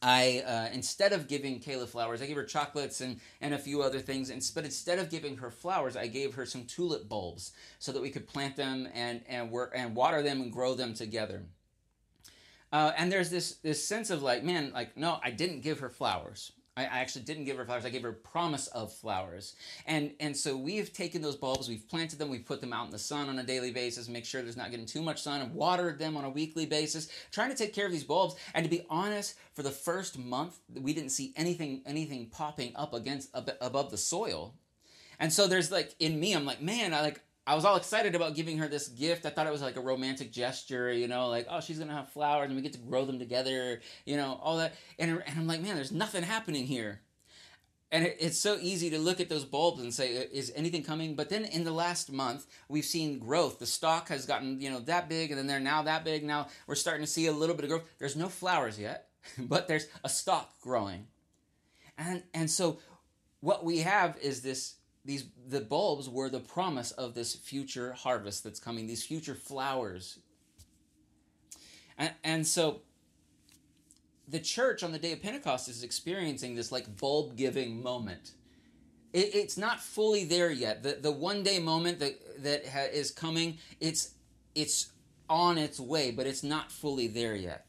I 0.06 0.44
uh, 0.46 0.68
instead 0.72 1.12
of 1.12 1.26
giving 1.26 1.58
Kayla 1.58 1.88
flowers, 1.88 2.22
I 2.22 2.26
gave 2.26 2.36
her 2.36 2.44
chocolates 2.44 3.00
and, 3.00 3.18
and 3.40 3.52
a 3.52 3.58
few 3.58 3.82
other 3.82 3.98
things. 3.98 4.30
And, 4.30 4.40
but 4.54 4.64
instead 4.64 5.00
of 5.00 5.10
giving 5.10 5.38
her 5.38 5.50
flowers, 5.50 5.96
I 5.96 6.06
gave 6.06 6.34
her 6.34 6.46
some 6.46 6.64
tulip 6.64 7.08
bulbs 7.08 7.50
so 7.80 7.90
that 7.90 8.00
we 8.00 8.10
could 8.10 8.28
plant 8.28 8.54
them 8.54 8.88
and 8.94 9.22
and 9.28 9.50
work 9.50 9.72
and 9.75 9.96
water 9.96 10.22
them 10.22 10.40
and 10.40 10.52
grow 10.52 10.75
them 10.75 10.94
together. 10.94 11.42
Uh, 12.72 12.92
and 12.96 13.10
there's 13.10 13.30
this 13.30 13.56
this 13.56 13.84
sense 13.84 14.10
of 14.10 14.22
like, 14.22 14.44
man, 14.44 14.70
like 14.72 14.96
no, 14.96 15.18
I 15.25 15.32
didn't 15.32 15.62
give 15.62 15.80
her 15.80 15.90
flowers. 15.90 16.52
I, 16.76 16.85
actually 16.85 17.25
didn't 17.25 17.45
give 17.45 17.56
her 17.56 17.64
flowers. 17.64 17.87
I 17.87 17.90
gave 17.90 18.02
her 18.02 18.12
promise 18.12 18.66
of 18.68 18.92
flowers. 18.92 19.54
And 19.87 20.12
and 20.21 20.37
so 20.37 20.56
we've 20.56 20.92
taken 20.92 21.23
those 21.23 21.37
bulbs, 21.37 21.68
we've 21.68 21.88
planted 21.88 22.18
them, 22.18 22.28
we've 22.28 22.45
put 22.45 22.61
them 22.61 22.73
out 22.73 22.87
in 22.87 22.92
the 22.92 22.99
sun 22.99 23.28
on 23.28 23.38
a 23.38 23.42
daily 23.42 23.71
basis, 23.71 24.09
make 24.09 24.26
sure 24.26 24.42
there's 24.42 24.56
not 24.56 24.71
getting 24.71 24.87
too 24.87 25.02
much 25.02 25.23
sun, 25.23 25.40
and 25.40 25.54
watered 25.54 25.99
them 25.99 26.16
on 26.16 26.25
a 26.25 26.30
weekly 26.30 26.66
basis, 26.66 27.09
trying 27.30 27.50
to 27.50 27.56
take 27.56 27.73
care 27.73 27.87
of 27.87 27.92
these 27.92 28.04
bulbs. 28.04 28.37
And 28.54 28.64
to 28.64 28.71
be 28.71 28.85
honest, 28.90 29.37
for 29.54 29.62
the 29.62 29.71
first 29.71 30.18
month, 30.18 30.59
we 30.75 30.92
didn't 30.92 31.11
see 31.11 31.33
anything 31.37 31.83
anything 31.87 32.26
popping 32.26 32.73
up 32.76 32.92
against 32.92 33.30
above 33.35 33.90
the 33.90 33.99
soil. 33.99 34.54
And 35.18 35.33
so 35.33 35.47
there's 35.47 35.71
like 35.71 35.95
in 35.99 36.21
me, 36.21 36.35
I'm 36.35 36.45
like, 36.45 36.61
man, 36.61 36.92
I 36.92 37.00
like 37.00 37.21
I 37.46 37.54
was 37.54 37.64
all 37.64 37.76
excited 37.76 38.14
about 38.16 38.34
giving 38.34 38.58
her 38.58 38.68
this 38.68 38.88
gift. 38.88 39.24
I 39.24 39.30
thought 39.30 39.46
it 39.46 39.52
was 39.52 39.62
like 39.62 39.76
a 39.76 39.80
romantic 39.80 40.32
gesture, 40.32 40.92
you 40.92 41.06
know, 41.06 41.28
like, 41.28 41.46
oh, 41.48 41.60
she's 41.60 41.78
to 41.78 41.86
have 41.86 42.08
flowers 42.10 42.46
and 42.48 42.56
we 42.56 42.62
get 42.62 42.72
to 42.72 42.78
grow 42.78 43.04
them 43.04 43.18
together, 43.20 43.80
you 44.04 44.16
know, 44.16 44.38
all 44.42 44.56
that. 44.56 44.74
And, 44.98 45.22
and 45.26 45.38
I'm 45.38 45.46
like, 45.46 45.62
man, 45.62 45.76
there's 45.76 45.92
nothing 45.92 46.24
happening 46.24 46.66
here. 46.66 47.02
and 47.92 48.04
it, 48.04 48.16
it's 48.20 48.38
so 48.38 48.58
easy 48.60 48.90
to 48.90 48.98
look 48.98 49.20
at 49.20 49.28
those 49.28 49.44
bulbs 49.44 49.80
and 49.80 49.94
say 49.94 50.10
is 50.10 50.52
anything 50.56 50.82
coming 50.82 51.14
but 51.14 51.28
then 51.28 51.44
in 51.44 51.64
the 51.64 51.70
last 51.72 52.10
month 52.12 52.46
we've 52.68 52.84
seen 52.84 53.18
growth 53.18 53.58
the 53.58 53.66
stalk 53.66 54.08
has 54.08 54.26
gotten 54.26 54.60
you 54.60 54.70
know 54.70 54.80
that 54.80 55.08
big 55.08 55.30
and 55.30 55.38
then 55.38 55.46
they're 55.46 55.60
now 55.60 55.82
that 55.82 56.04
big 56.04 56.24
now 56.24 56.48
we're 56.66 56.74
starting 56.74 57.04
to 57.04 57.10
see 57.10 57.26
a 57.26 57.32
little 57.32 57.54
bit 57.54 57.64
of 57.64 57.70
growth 57.70 57.84
there's 57.98 58.16
no 58.16 58.28
flowers 58.28 58.78
yet 58.78 59.08
but 59.38 59.68
there's 59.68 59.86
a 60.04 60.08
stalk 60.08 60.60
growing 60.60 61.06
and 61.96 62.22
and 62.34 62.50
so 62.50 62.78
what 63.40 63.64
we 63.64 63.78
have 63.78 64.16
is 64.20 64.42
this 64.42 64.74
these 65.06 65.25
the 65.48 65.60
bulbs 65.60 66.08
were 66.08 66.28
the 66.28 66.40
promise 66.40 66.90
of 66.92 67.14
this 67.14 67.34
future 67.34 67.92
harvest 67.92 68.44
that's 68.44 68.60
coming 68.60 68.86
these 68.86 69.04
future 69.04 69.34
flowers 69.34 70.18
and, 71.98 72.12
and 72.22 72.46
so 72.46 72.82
the 74.28 74.40
church 74.40 74.82
on 74.82 74.92
the 74.92 74.98
day 74.98 75.12
of 75.12 75.22
Pentecost 75.22 75.68
is 75.68 75.82
experiencing 75.82 76.54
this 76.54 76.72
like 76.72 76.96
bulb 76.98 77.36
giving 77.36 77.82
moment. 77.82 78.32
It, 79.12 79.34
it's 79.34 79.56
not 79.56 79.80
fully 79.80 80.25
there 80.25 80.50
yet. 80.50 80.82
The 80.82 80.98
the 81.00 81.12
one 81.12 81.42
day 81.42 81.58
moment 81.58 82.00
that 82.00 82.42
that 82.42 82.66
ha, 82.66 82.80
is 82.92 83.10
coming, 83.10 83.58
it's 83.80 84.14
it's 84.54 84.90
on 85.28 85.58
its 85.58 85.78
way, 85.78 86.10
but 86.10 86.26
it's 86.26 86.42
not 86.42 86.70
fully 86.70 87.06
there 87.06 87.34
yet. 87.34 87.65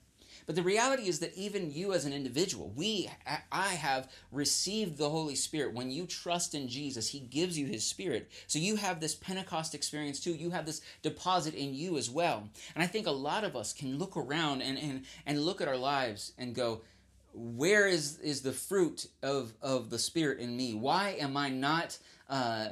But 0.48 0.56
the 0.56 0.63
reality 0.63 1.10
is 1.10 1.20
that 1.20 1.36
even 1.36 1.74
you 1.74 1.94
as 1.94 2.06
an 2.06 2.13
individual, 2.13 2.72
we, 2.74 3.12
I 3.51 3.68
have 3.68 4.10
received 4.32 4.98
the 4.98 5.10
Holy 5.10 5.36
Spirit. 5.36 5.74
When 5.74 5.92
you 5.92 6.08
trust 6.08 6.56
in 6.56 6.70
Jesus, 6.70 7.10
He 7.10 7.20
gives 7.20 7.60
you 7.60 7.68
His 7.68 7.84
Spirit. 7.84 8.32
So 8.48 8.58
you 8.58 8.77
have 8.77 9.01
this 9.01 9.13
Pentecost 9.13 9.75
experience 9.75 10.22
too. 10.22 10.32
You 10.32 10.51
have 10.51 10.66
this 10.66 10.82
deposit 11.01 11.54
in 11.54 11.75
you 11.75 11.98
as 11.98 12.10
well. 12.10 12.48
And 12.75 12.84
I 12.84 12.88
think 12.88 13.08
a 13.08 13.12
lot 13.12 13.44
of 13.44 13.58
us 13.58 13.74
can 13.74 13.98
look 13.98 14.16
around 14.16 14.62
and, 14.62 14.77
and, 14.77 15.04
and 15.25 15.44
look 15.44 15.60
at 15.60 15.68
our 15.68 15.77
lives 15.77 16.32
and 16.38 16.56
go, 16.56 16.82
where 17.34 17.86
is, 17.86 18.18
is 18.20 18.42
the 18.42 18.54
fruit 18.54 19.08
of, 19.22 19.54
of 19.62 19.89
the 19.89 20.00
Spirit 20.00 20.39
in 20.39 20.56
me? 20.56 20.74
Why 20.74 21.18
am 21.20 21.36
I 21.36 21.50
not 21.50 21.98
uh, 22.30 22.70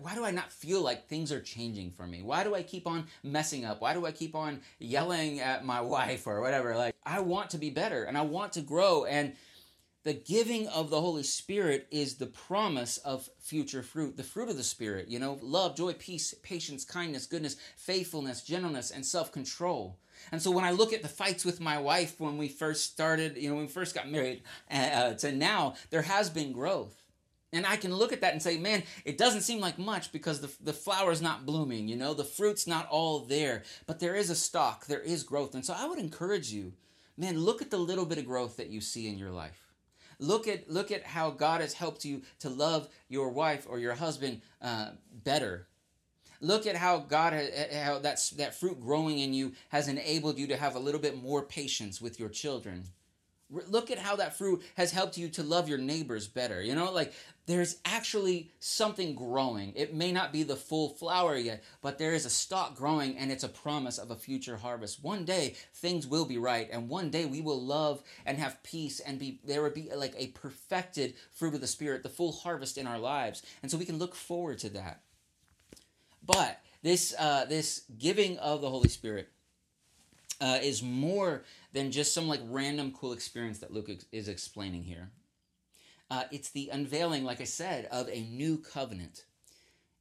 why 0.00 0.14
do 0.14 0.24
I 0.24 0.30
not 0.30 0.52
feel 0.52 0.82
like 0.82 1.06
things 1.06 1.32
are 1.32 1.40
changing 1.40 1.92
for 1.92 2.06
me? 2.06 2.22
Why 2.22 2.44
do 2.44 2.54
I 2.54 2.62
keep 2.62 2.86
on 2.86 3.06
messing 3.22 3.64
up? 3.64 3.80
Why 3.80 3.94
do 3.94 4.06
I 4.06 4.12
keep 4.12 4.34
on 4.34 4.60
yelling 4.78 5.40
at 5.40 5.64
my 5.64 5.80
wife 5.96 6.26
or 6.26 6.40
whatever? 6.40 6.76
Like, 6.76 6.94
I 7.04 7.20
want 7.20 7.50
to 7.50 7.58
be 7.58 7.70
better 7.70 8.04
and 8.04 8.16
I 8.16 8.22
want 8.22 8.52
to 8.52 8.60
grow. 8.60 9.04
And 9.04 9.34
the 10.04 10.14
giving 10.14 10.66
of 10.68 10.90
the 10.90 11.00
Holy 11.00 11.22
Spirit 11.22 11.86
is 11.90 12.16
the 12.16 12.26
promise 12.26 12.98
of 12.98 13.28
future 13.38 13.82
fruit, 13.82 14.16
the 14.16 14.24
fruit 14.24 14.48
of 14.48 14.56
the 14.56 14.64
Spirit, 14.64 15.08
you 15.08 15.18
know, 15.18 15.38
love, 15.42 15.76
joy, 15.76 15.92
peace, 15.92 16.34
patience, 16.42 16.84
kindness, 16.84 17.26
goodness, 17.26 17.56
faithfulness, 17.76 18.42
gentleness, 18.42 18.90
and 18.90 19.06
self 19.06 19.30
control. 19.30 19.98
And 20.30 20.40
so 20.40 20.50
when 20.50 20.64
I 20.64 20.70
look 20.70 20.92
at 20.92 21.02
the 21.02 21.08
fights 21.08 21.44
with 21.44 21.60
my 21.60 21.78
wife 21.78 22.20
when 22.20 22.38
we 22.38 22.48
first 22.48 22.92
started, 22.92 23.36
you 23.36 23.48
know, 23.48 23.56
when 23.56 23.66
we 23.66 23.72
first 23.72 23.94
got 23.94 24.08
married 24.08 24.42
uh, 24.70 25.14
to 25.14 25.32
now, 25.32 25.74
there 25.90 26.02
has 26.02 26.30
been 26.30 26.52
growth 26.52 27.01
and 27.52 27.66
I 27.66 27.76
can 27.76 27.94
look 27.94 28.12
at 28.12 28.22
that 28.22 28.32
and 28.32 28.42
say, 28.42 28.56
man, 28.56 28.82
it 29.04 29.18
doesn't 29.18 29.42
seem 29.42 29.60
like 29.60 29.78
much 29.78 30.10
because 30.10 30.40
the, 30.40 30.50
the 30.62 30.72
flower's 30.72 31.20
not 31.20 31.44
blooming, 31.44 31.86
you 31.86 31.96
know, 31.96 32.14
the 32.14 32.24
fruit's 32.24 32.66
not 32.66 32.88
all 32.88 33.20
there, 33.20 33.62
but 33.86 34.00
there 34.00 34.14
is 34.14 34.30
a 34.30 34.34
stalk, 34.34 34.86
there 34.86 35.00
is 35.00 35.22
growth. 35.22 35.54
And 35.54 35.64
so 35.64 35.74
I 35.76 35.86
would 35.86 35.98
encourage 35.98 36.50
you, 36.50 36.72
man, 37.16 37.38
look 37.38 37.60
at 37.60 37.70
the 37.70 37.78
little 37.78 38.06
bit 38.06 38.18
of 38.18 38.26
growth 38.26 38.56
that 38.56 38.70
you 38.70 38.80
see 38.80 39.06
in 39.06 39.18
your 39.18 39.30
life. 39.30 39.58
Look 40.18 40.46
at 40.46 40.70
look 40.70 40.92
at 40.92 41.04
how 41.04 41.30
God 41.30 41.60
has 41.60 41.74
helped 41.74 42.04
you 42.04 42.22
to 42.40 42.48
love 42.48 42.88
your 43.08 43.30
wife 43.30 43.66
or 43.68 43.80
your 43.80 43.94
husband 43.94 44.40
uh, 44.60 44.90
better. 45.12 45.66
Look 46.40 46.66
at 46.66 46.76
how 46.76 46.98
God 46.98 47.32
how 47.72 47.98
that's 47.98 48.30
that 48.30 48.54
fruit 48.54 48.80
growing 48.80 49.18
in 49.18 49.34
you 49.34 49.52
has 49.70 49.88
enabled 49.88 50.38
you 50.38 50.46
to 50.46 50.56
have 50.56 50.76
a 50.76 50.78
little 50.78 51.00
bit 51.00 51.20
more 51.20 51.42
patience 51.42 52.00
with 52.00 52.20
your 52.20 52.28
children. 52.28 52.84
Look 53.68 53.90
at 53.90 53.98
how 53.98 54.16
that 54.16 54.36
fruit 54.36 54.62
has 54.76 54.92
helped 54.92 55.18
you 55.18 55.28
to 55.30 55.42
love 55.42 55.68
your 55.68 55.78
neighbors 55.78 56.26
better. 56.26 56.62
You 56.62 56.74
know, 56.74 56.90
like 56.90 57.12
there's 57.46 57.76
actually 57.84 58.50
something 58.60 59.14
growing. 59.14 59.72
It 59.74 59.94
may 59.94 60.12
not 60.12 60.32
be 60.32 60.42
the 60.42 60.56
full 60.56 60.90
flower 60.90 61.36
yet, 61.36 61.62
but 61.82 61.98
there 61.98 62.14
is 62.14 62.24
a 62.24 62.30
stalk 62.30 62.76
growing 62.76 63.18
and 63.18 63.30
it's 63.30 63.44
a 63.44 63.48
promise 63.48 63.98
of 63.98 64.10
a 64.10 64.16
future 64.16 64.56
harvest. 64.56 65.02
One 65.02 65.24
day 65.24 65.56
things 65.74 66.06
will 66.06 66.24
be 66.24 66.38
right 66.38 66.68
and 66.72 66.88
one 66.88 67.10
day 67.10 67.26
we 67.26 67.40
will 67.40 67.60
love 67.60 68.02
and 68.24 68.38
have 68.38 68.62
peace 68.62 69.00
and 69.00 69.18
be 69.18 69.40
there 69.44 69.62
will 69.62 69.70
be 69.70 69.90
like 69.94 70.14
a 70.16 70.28
perfected 70.28 71.14
fruit 71.32 71.54
of 71.54 71.60
the 71.60 71.66
spirit, 71.66 72.02
the 72.02 72.08
full 72.08 72.32
harvest 72.32 72.78
in 72.78 72.86
our 72.86 72.98
lives. 72.98 73.42
And 73.62 73.70
so 73.70 73.76
we 73.76 73.84
can 73.84 73.98
look 73.98 74.14
forward 74.14 74.58
to 74.60 74.70
that. 74.70 75.02
But 76.24 76.60
this 76.82 77.14
uh, 77.18 77.44
this 77.46 77.82
giving 77.98 78.38
of 78.38 78.60
the 78.60 78.70
Holy 78.70 78.88
Spirit 78.88 79.28
uh, 80.40 80.58
is 80.62 80.82
more 80.82 81.44
than 81.72 81.90
just 81.90 82.14
some 82.14 82.28
like 82.28 82.40
random 82.48 82.92
cool 82.92 83.12
experience 83.12 83.58
that 83.60 83.72
Luke 83.72 83.90
is 84.12 84.28
explaining 84.28 84.82
here. 84.82 85.10
Uh, 86.10 86.24
it's 86.30 86.50
the 86.50 86.68
unveiling, 86.72 87.24
like 87.24 87.40
I 87.40 87.44
said, 87.44 87.86
of 87.90 88.08
a 88.08 88.20
new 88.20 88.58
covenant. 88.58 89.24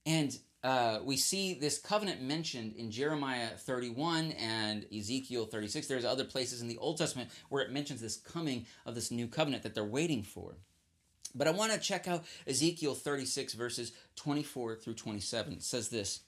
And 0.06 0.38
uh, 0.64 1.00
we 1.04 1.18
see 1.18 1.54
this 1.54 1.80
covenant 1.80 2.22
mentioned 2.22 2.76
in 2.76 2.92
Jeremiah 2.92 3.50
31 3.58 4.34
and 4.34 4.86
Ezekiel 4.96 5.46
36. 5.46 5.88
There's 5.88 6.06
other 6.06 6.26
places 6.26 6.62
in 6.62 6.68
the 6.68 6.78
Old 6.78 6.98
Testament 6.98 7.30
where 7.50 7.64
it 7.64 7.72
mentions 7.72 8.02
this 8.02 8.18
coming 8.18 8.66
of 8.86 8.94
this 8.94 9.10
new 9.10 9.28
covenant 9.28 9.64
that 9.64 9.74
they're 9.74 9.84
waiting 9.84 10.22
for. 10.22 10.56
But 11.34 11.48
I 11.48 11.52
want 11.52 11.72
to 11.72 11.80
check 11.80 12.08
out 12.08 12.26
Ezekiel 12.46 12.94
36, 12.94 13.54
verses 13.54 13.94
24 14.18 14.76
through 14.76 14.96
27. 14.96 15.54
It 15.54 15.64
says 15.64 15.90
this 15.90 16.22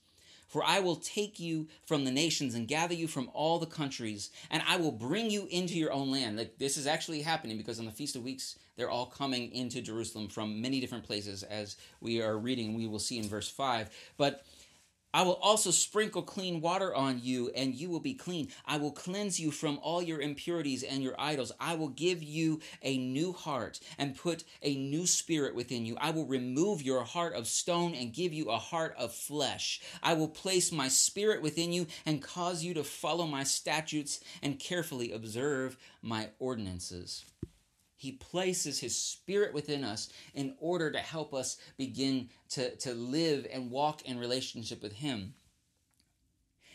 for 0.47 0.63
I 0.63 0.79
will 0.79 0.95
take 0.95 1.39
you 1.39 1.67
from 1.85 2.05
the 2.05 2.11
nations 2.11 2.55
and 2.55 2.67
gather 2.67 2.93
you 2.93 3.07
from 3.07 3.29
all 3.33 3.59
the 3.59 3.65
countries, 3.65 4.29
and 4.49 4.63
I 4.67 4.77
will 4.77 4.91
bring 4.91 5.29
you 5.29 5.47
into 5.49 5.75
your 5.75 5.91
own 5.91 6.11
land. 6.11 6.37
Like 6.37 6.57
this 6.57 6.77
is 6.77 6.87
actually 6.87 7.21
happening 7.21 7.57
because 7.57 7.79
on 7.79 7.85
the 7.85 7.91
Feast 7.91 8.15
of 8.15 8.23
Weeks, 8.23 8.57
they're 8.75 8.89
all 8.89 9.05
coming 9.05 9.51
into 9.51 9.81
Jerusalem 9.81 10.27
from 10.27 10.61
many 10.61 10.79
different 10.79 11.03
places, 11.03 11.43
as 11.43 11.77
we 12.01 12.21
are 12.21 12.37
reading, 12.37 12.73
we 12.73 12.87
will 12.87 12.99
see 12.99 13.19
in 13.19 13.27
verse 13.27 13.49
5. 13.49 13.89
But 14.17 14.43
I 15.13 15.21
will 15.21 15.39
also 15.41 15.69
sprinkle 15.69 16.23
clean 16.23 16.59
water 16.59 16.93
on 16.93 17.19
you, 17.21 17.51
and 17.55 17.75
you 17.75 17.89
will 17.89 17.99
be 17.99 18.15
clean. 18.15 18.47
I 18.65 18.77
will 18.77 18.91
cleanse 18.91 19.39
you 19.39 19.51
from 19.51 19.79
all 19.83 20.01
your 20.01 20.19
impurities 20.19 20.81
and 20.81 21.03
your 21.03 21.13
idols. 21.19 21.51
I 21.59 21.75
will 21.75 21.89
give 21.89 22.23
you 22.23 22.61
a 22.81 22.97
new 22.97 23.31
heart 23.31 23.79
and 23.97 24.17
put 24.17 24.43
a 24.63 24.75
new 24.75 25.05
spirit 25.05 25.53
within 25.53 25.85
you. 25.85 25.97
I 26.01 26.09
will 26.09 26.25
remove 26.25 26.81
your 26.81 27.03
heart 27.03 27.35
of 27.35 27.47
stone 27.47 27.93
and 27.93 28.13
give 28.13 28.33
you 28.33 28.49
a 28.49 28.57
heart 28.57 28.95
of 28.97 29.13
flesh. 29.13 29.81
I 30.01 30.15
will 30.15 30.27
place 30.27 30.71
my 30.71 30.87
spirit 30.87 31.41
within 31.41 31.71
you 31.71 31.87
and 32.05 32.21
cause 32.21 32.63
you 32.63 32.73
to 32.73 32.83
follow 32.83 33.27
my 33.27 33.43
statutes 33.43 34.19
and 34.41 34.59
carefully 34.59 35.11
observe 35.11 35.77
my 36.01 36.29
ordinances. 36.39 37.23
He 38.03 38.11
places 38.11 38.79
His 38.79 38.97
Spirit 38.97 39.53
within 39.53 39.85
us 39.85 40.09
in 40.33 40.55
order 40.59 40.91
to 40.91 40.99
help 40.99 41.33
us 41.33 41.55
begin 41.77 42.27
to, 42.49 42.75
to 42.75 42.93
live 42.93 43.47
and 43.49 43.71
walk 43.71 44.01
in 44.01 44.19
relationship 44.19 44.83
with 44.83 44.91
Him. 44.91 45.35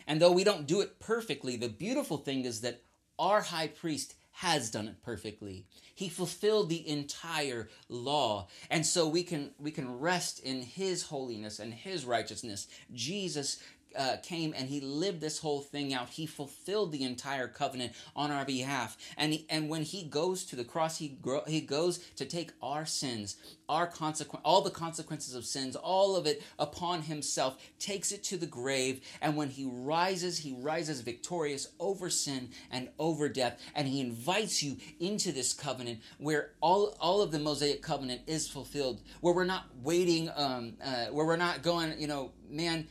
And 0.06 0.22
though 0.22 0.32
we 0.32 0.42
don't 0.42 0.66
do 0.66 0.80
it 0.80 0.98
perfectly, 1.00 1.56
the 1.56 1.68
beautiful 1.68 2.16
thing 2.16 2.46
is 2.46 2.62
that 2.62 2.80
our 3.18 3.42
high 3.42 3.66
priest 3.66 4.14
has 4.30 4.70
done 4.70 4.88
it 4.88 5.02
perfectly. 5.02 5.66
He 5.94 6.08
fulfilled 6.08 6.70
the 6.70 6.88
entire 6.88 7.68
law. 7.90 8.48
And 8.70 8.86
so 8.86 9.06
we 9.06 9.22
can 9.22 9.50
we 9.58 9.70
can 9.70 9.98
rest 9.98 10.40
in 10.40 10.62
his 10.62 11.02
holiness 11.02 11.58
and 11.58 11.74
his 11.74 12.06
righteousness. 12.06 12.68
Jesus 12.94 13.62
uh, 13.96 14.16
came 14.22 14.54
and 14.56 14.68
he 14.68 14.80
lived 14.80 15.20
this 15.20 15.38
whole 15.38 15.60
thing 15.60 15.94
out. 15.94 16.08
He 16.08 16.26
fulfilled 16.26 16.92
the 16.92 17.04
entire 17.04 17.48
covenant 17.48 17.92
on 18.14 18.30
our 18.30 18.44
behalf. 18.44 18.96
And 19.16 19.32
he, 19.32 19.46
and 19.48 19.68
when 19.68 19.82
he 19.82 20.04
goes 20.04 20.44
to 20.46 20.56
the 20.56 20.64
cross, 20.64 20.98
he 20.98 21.18
he 21.46 21.60
goes 21.60 21.98
to 22.16 22.24
take 22.24 22.52
our 22.62 22.86
sins, 22.86 23.36
our 23.68 23.86
consequence, 23.86 24.42
all 24.44 24.62
the 24.62 24.70
consequences 24.70 25.34
of 25.34 25.44
sins, 25.44 25.76
all 25.76 26.16
of 26.16 26.26
it 26.26 26.42
upon 26.58 27.02
himself, 27.02 27.58
takes 27.78 28.12
it 28.12 28.22
to 28.24 28.36
the 28.36 28.46
grave. 28.46 29.00
And 29.20 29.36
when 29.36 29.48
he 29.50 29.64
rises, 29.64 30.38
he 30.38 30.56
rises 30.60 31.00
victorious 31.00 31.68
over 31.80 32.10
sin 32.10 32.50
and 32.70 32.88
over 32.98 33.28
death. 33.28 33.60
And 33.74 33.88
he 33.88 34.00
invites 34.00 34.62
you 34.62 34.76
into 35.00 35.32
this 35.32 35.52
covenant 35.52 36.00
where 36.18 36.52
all 36.60 36.96
all 37.00 37.22
of 37.22 37.30
the 37.30 37.38
Mosaic 37.38 37.82
covenant 37.82 38.22
is 38.26 38.48
fulfilled, 38.48 39.00
where 39.20 39.34
we're 39.34 39.44
not 39.44 39.66
waiting, 39.82 40.30
um, 40.36 40.74
uh, 40.84 41.06
where 41.06 41.26
we're 41.26 41.36
not 41.36 41.62
going, 41.62 42.00
you 42.00 42.06
know, 42.06 42.32
man 42.50 42.86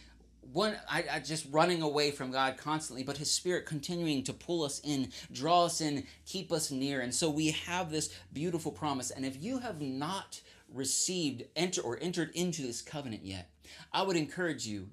one 0.53 0.75
I, 0.89 1.03
I, 1.11 1.19
just 1.19 1.45
running 1.51 1.81
away 1.81 2.11
from 2.11 2.31
god 2.31 2.57
constantly 2.57 3.03
but 3.03 3.17
his 3.17 3.31
spirit 3.31 3.65
continuing 3.65 4.23
to 4.23 4.33
pull 4.33 4.63
us 4.63 4.79
in 4.83 5.11
draw 5.31 5.65
us 5.65 5.81
in 5.81 6.05
keep 6.25 6.51
us 6.51 6.71
near. 6.71 7.01
And 7.01 7.13
so 7.13 7.29
we 7.29 7.51
have 7.51 7.91
this 7.91 8.13
beautiful 8.33 8.71
promise. 8.71 9.11
And 9.11 9.25
if 9.25 9.41
you 9.41 9.59
have 9.59 9.81
not 9.81 10.41
received 10.73 11.43
enter 11.55 11.81
or 11.81 11.97
entered 12.01 12.31
into 12.33 12.61
this 12.61 12.81
covenant 12.81 13.23
yet 13.23 13.49
i 13.93 14.01
would 14.01 14.17
encourage 14.17 14.67
you 14.67 14.89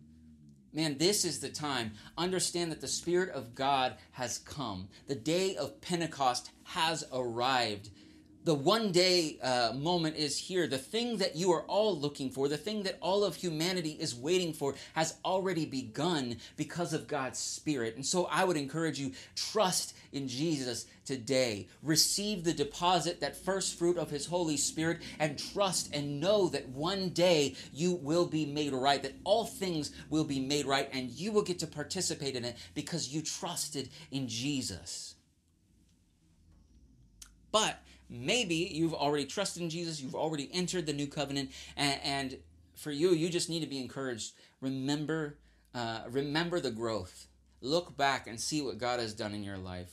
man 0.75 0.99
this 0.99 1.25
is 1.25 1.39
the 1.39 1.49
time. 1.49 1.93
Understand 2.19 2.73
that 2.73 2.81
the 2.81 2.89
spirit 2.89 3.31
of 3.31 3.55
god 3.55 3.95
has 4.13 4.39
come. 4.39 4.89
The 5.07 5.15
day 5.15 5.57
of 5.57 5.81
pentecost 5.81 6.51
has 6.65 7.05
arrived 7.13 7.91
the 8.45 8.55
one 8.55 8.93
day 8.93 9.39
uh, 9.43 9.73
moment 9.75 10.17
is 10.17 10.39
here. 10.39 10.67
The 10.67 10.79
thing 10.79 11.17
that 11.19 11.35
you 11.35 11.53
are 11.53 11.63
all 11.63 11.99
looking 11.99 12.31
for, 12.31 12.47
the 12.47 12.59
thing 12.59 12.83
that 12.83 12.99
all 13.01 13.25
of 13.25 13.35
humanity 13.35 13.97
is 13.99 14.15
waiting 14.15 14.53
for, 14.53 14.75
has 14.93 15.17
already 15.25 15.65
begun 15.65 16.37
because 16.57 16.93
of 16.93 17.09
God's 17.09 17.39
Spirit. 17.39 17.97
And 17.97 18.05
so 18.05 18.27
I 18.31 18.45
would 18.45 18.59
encourage 18.59 18.99
you 19.01 19.13
trust 19.35 19.97
in 20.13 20.29
Jesus 20.29 20.87
today. 21.07 21.69
Receive 21.83 22.45
the 22.45 22.53
deposit, 22.53 23.21
that 23.21 23.37
first 23.37 23.79
fruit 23.79 23.97
of 23.97 24.11
His 24.11 24.27
Holy 24.27 24.59
Spirit, 24.59 25.01
and 25.19 25.39
trust 25.39 25.95
and 25.95 26.21
know 26.21 26.49
that 26.49 26.69
one 26.69 27.09
day 27.11 27.57
you 27.73 27.95
will 27.95 28.27
be 28.27 28.45
made 28.45 28.75
right, 28.75 29.03
that 29.03 29.17
all 29.25 29.47
things 29.47 29.91
will 30.11 30.25
be 30.25 30.41
made 30.41 30.67
right, 30.67 30.89
and 30.93 31.11
you 31.11 31.33
will 31.33 31.43
get 31.43 31.59
to 31.61 31.67
participate 31.67 32.37
in 32.37 32.45
it 32.45 32.57
because 32.75 33.09
you 33.09 33.23
trusted 33.23 33.89
in 34.11 34.29
Jesus. 34.29 35.15
But 37.51 37.79
maybe 38.15 38.55
you've 38.55 38.95
already 38.95 39.27
trusted 39.27 39.63
in 39.63 39.71
Jesus, 39.71 40.01
you've 40.01 40.15
already 40.15 40.49
entered 40.53 40.87
the 40.87 40.93
new 40.93 41.07
covenant, 41.07 41.51
and, 41.77 42.01
and 42.03 42.39
for 42.77 42.91
you, 42.91 43.11
you 43.11 43.29
just 43.29 43.49
need 43.49 43.61
to 43.61 43.67
be 43.67 43.81
encouraged. 43.81 44.33
Remember, 44.61 45.39
uh, 45.75 46.03
remember 46.11 46.61
the 46.61 46.71
growth. 46.71 47.27
Look 47.61 47.97
back 47.97 48.27
and 48.27 48.41
see 48.41 48.63
what 48.63 48.79
God 48.79 49.01
has 49.01 49.15
done 49.15 49.35
in 49.35 49.43
your 49.43 49.59
life. 49.59 49.91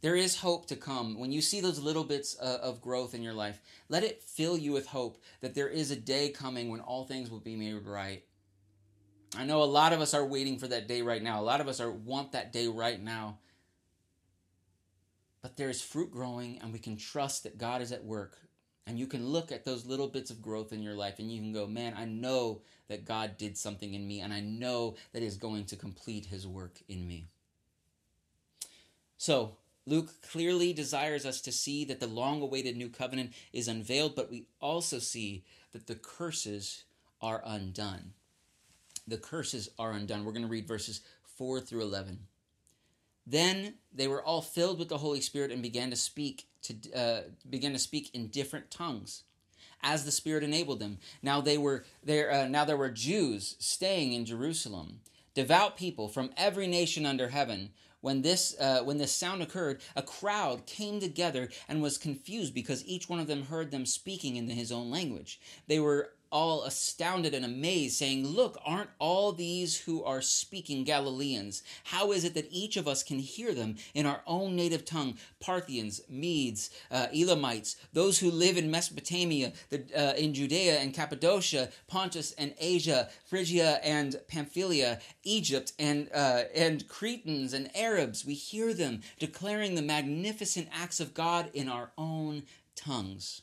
There 0.00 0.16
is 0.16 0.36
hope 0.36 0.66
to 0.66 0.76
come. 0.76 1.18
When 1.18 1.32
you 1.32 1.40
see 1.40 1.60
those 1.60 1.80
little 1.80 2.04
bits 2.04 2.36
uh, 2.40 2.58
of 2.62 2.80
growth 2.80 3.14
in 3.14 3.22
your 3.22 3.34
life, 3.34 3.60
let 3.88 4.04
it 4.04 4.22
fill 4.22 4.56
you 4.56 4.72
with 4.72 4.86
hope 4.86 5.20
that 5.40 5.54
there 5.54 5.68
is 5.68 5.90
a 5.90 5.96
day 5.96 6.28
coming 6.28 6.68
when 6.68 6.80
all 6.80 7.04
things 7.04 7.30
will 7.30 7.40
be 7.40 7.56
made 7.56 7.74
right. 7.84 8.22
I 9.36 9.44
know 9.44 9.62
a 9.62 9.64
lot 9.64 9.92
of 9.92 10.00
us 10.00 10.14
are 10.14 10.24
waiting 10.24 10.58
for 10.58 10.68
that 10.68 10.88
day 10.88 11.02
right 11.02 11.22
now. 11.22 11.40
A 11.40 11.42
lot 11.42 11.60
of 11.60 11.68
us 11.68 11.80
are 11.80 11.90
want 11.90 12.32
that 12.32 12.52
day 12.52 12.68
right 12.68 13.00
now 13.02 13.38
but 15.48 15.56
there 15.56 15.70
is 15.70 15.80
fruit 15.80 16.10
growing, 16.10 16.58
and 16.58 16.74
we 16.74 16.78
can 16.78 16.98
trust 16.98 17.42
that 17.44 17.56
God 17.56 17.80
is 17.80 17.90
at 17.90 18.04
work. 18.04 18.36
And 18.86 18.98
you 18.98 19.06
can 19.06 19.26
look 19.26 19.50
at 19.50 19.64
those 19.64 19.86
little 19.86 20.08
bits 20.08 20.30
of 20.30 20.42
growth 20.42 20.74
in 20.74 20.82
your 20.82 20.94
life 20.94 21.18
and 21.18 21.32
you 21.32 21.40
can 21.40 21.54
go, 21.54 21.66
man, 21.66 21.94
I 21.96 22.04
know 22.04 22.60
that 22.88 23.06
God 23.06 23.38
did 23.38 23.56
something 23.56 23.94
in 23.94 24.06
me, 24.06 24.20
and 24.20 24.30
I 24.30 24.40
know 24.40 24.96
that 25.14 25.22
He's 25.22 25.38
going 25.38 25.64
to 25.64 25.76
complete 25.76 26.26
His 26.26 26.46
work 26.46 26.82
in 26.86 27.08
me. 27.08 27.28
So, 29.16 29.56
Luke 29.86 30.20
clearly 30.20 30.74
desires 30.74 31.24
us 31.24 31.40
to 31.40 31.52
see 31.52 31.86
that 31.86 31.98
the 31.98 32.06
long 32.06 32.42
awaited 32.42 32.76
new 32.76 32.90
covenant 32.90 33.32
is 33.50 33.68
unveiled, 33.68 34.14
but 34.14 34.30
we 34.30 34.48
also 34.60 34.98
see 34.98 35.46
that 35.72 35.86
the 35.86 35.94
curses 35.94 36.84
are 37.22 37.42
undone. 37.42 38.12
The 39.06 39.16
curses 39.16 39.70
are 39.78 39.92
undone. 39.92 40.26
We're 40.26 40.32
going 40.32 40.42
to 40.42 40.48
read 40.48 40.68
verses 40.68 41.00
4 41.38 41.60
through 41.60 41.80
11. 41.80 42.18
Then 43.30 43.74
they 43.92 44.08
were 44.08 44.22
all 44.22 44.40
filled 44.40 44.78
with 44.78 44.88
the 44.88 44.98
Holy 44.98 45.20
Spirit 45.20 45.52
and 45.52 45.62
began 45.62 45.90
to 45.90 45.96
speak 45.96 46.46
to 46.62 46.74
uh, 46.92 47.20
began 47.48 47.72
to 47.72 47.78
speak 47.78 48.10
in 48.14 48.28
different 48.28 48.70
tongues, 48.70 49.24
as 49.82 50.04
the 50.04 50.10
Spirit 50.10 50.42
enabled 50.42 50.80
them. 50.80 50.98
Now 51.22 51.42
they 51.42 51.58
were 51.58 51.84
there. 52.02 52.32
Uh, 52.32 52.48
now 52.48 52.64
there 52.64 52.76
were 52.76 52.90
Jews 52.90 53.56
staying 53.58 54.14
in 54.14 54.24
Jerusalem, 54.24 55.00
devout 55.34 55.76
people 55.76 56.08
from 56.08 56.30
every 56.36 56.66
nation 56.66 57.04
under 57.04 57.28
heaven. 57.28 57.70
When 58.00 58.22
this 58.22 58.58
uh, 58.58 58.82
when 58.84 58.96
this 58.96 59.12
sound 59.12 59.42
occurred, 59.42 59.82
a 59.94 60.02
crowd 60.02 60.64
came 60.64 60.98
together 60.98 61.50
and 61.68 61.82
was 61.82 61.98
confused 61.98 62.54
because 62.54 62.86
each 62.86 63.08
one 63.08 63.20
of 63.20 63.26
them 63.26 63.42
heard 63.42 63.70
them 63.70 63.84
speaking 63.84 64.36
in 64.36 64.48
his 64.48 64.72
own 64.72 64.90
language. 64.90 65.38
They 65.66 65.80
were 65.80 66.12
all 66.30 66.64
astounded 66.64 67.34
and 67.34 67.44
amazed, 67.44 67.96
saying, 67.96 68.26
Look, 68.26 68.58
aren't 68.64 68.90
all 68.98 69.32
these 69.32 69.78
who 69.80 70.04
are 70.04 70.20
speaking 70.20 70.84
Galileans? 70.84 71.62
How 71.84 72.12
is 72.12 72.24
it 72.24 72.34
that 72.34 72.48
each 72.50 72.76
of 72.76 72.86
us 72.86 73.02
can 73.02 73.18
hear 73.18 73.54
them 73.54 73.76
in 73.94 74.06
our 74.06 74.22
own 74.26 74.56
native 74.56 74.84
tongue? 74.84 75.16
Parthians, 75.40 76.00
Medes, 76.08 76.70
uh, 76.90 77.06
Elamites, 77.12 77.76
those 77.92 78.18
who 78.18 78.30
live 78.30 78.56
in 78.56 78.70
Mesopotamia, 78.70 79.52
the, 79.70 79.84
uh, 79.96 80.14
in 80.14 80.34
Judea 80.34 80.78
and 80.78 80.94
Cappadocia, 80.94 81.70
Pontus 81.86 82.32
and 82.32 82.54
Asia, 82.58 83.08
Phrygia 83.24 83.80
and 83.82 84.20
Pamphylia, 84.28 85.00
Egypt 85.22 85.72
and, 85.78 86.08
uh, 86.14 86.44
and 86.54 86.88
Cretans 86.88 87.52
and 87.52 87.70
Arabs, 87.76 88.24
we 88.24 88.34
hear 88.34 88.74
them 88.74 89.02
declaring 89.18 89.74
the 89.74 89.82
magnificent 89.82 90.68
acts 90.72 91.00
of 91.00 91.14
God 91.14 91.50
in 91.54 91.68
our 91.68 91.90
own 91.96 92.42
tongues. 92.74 93.42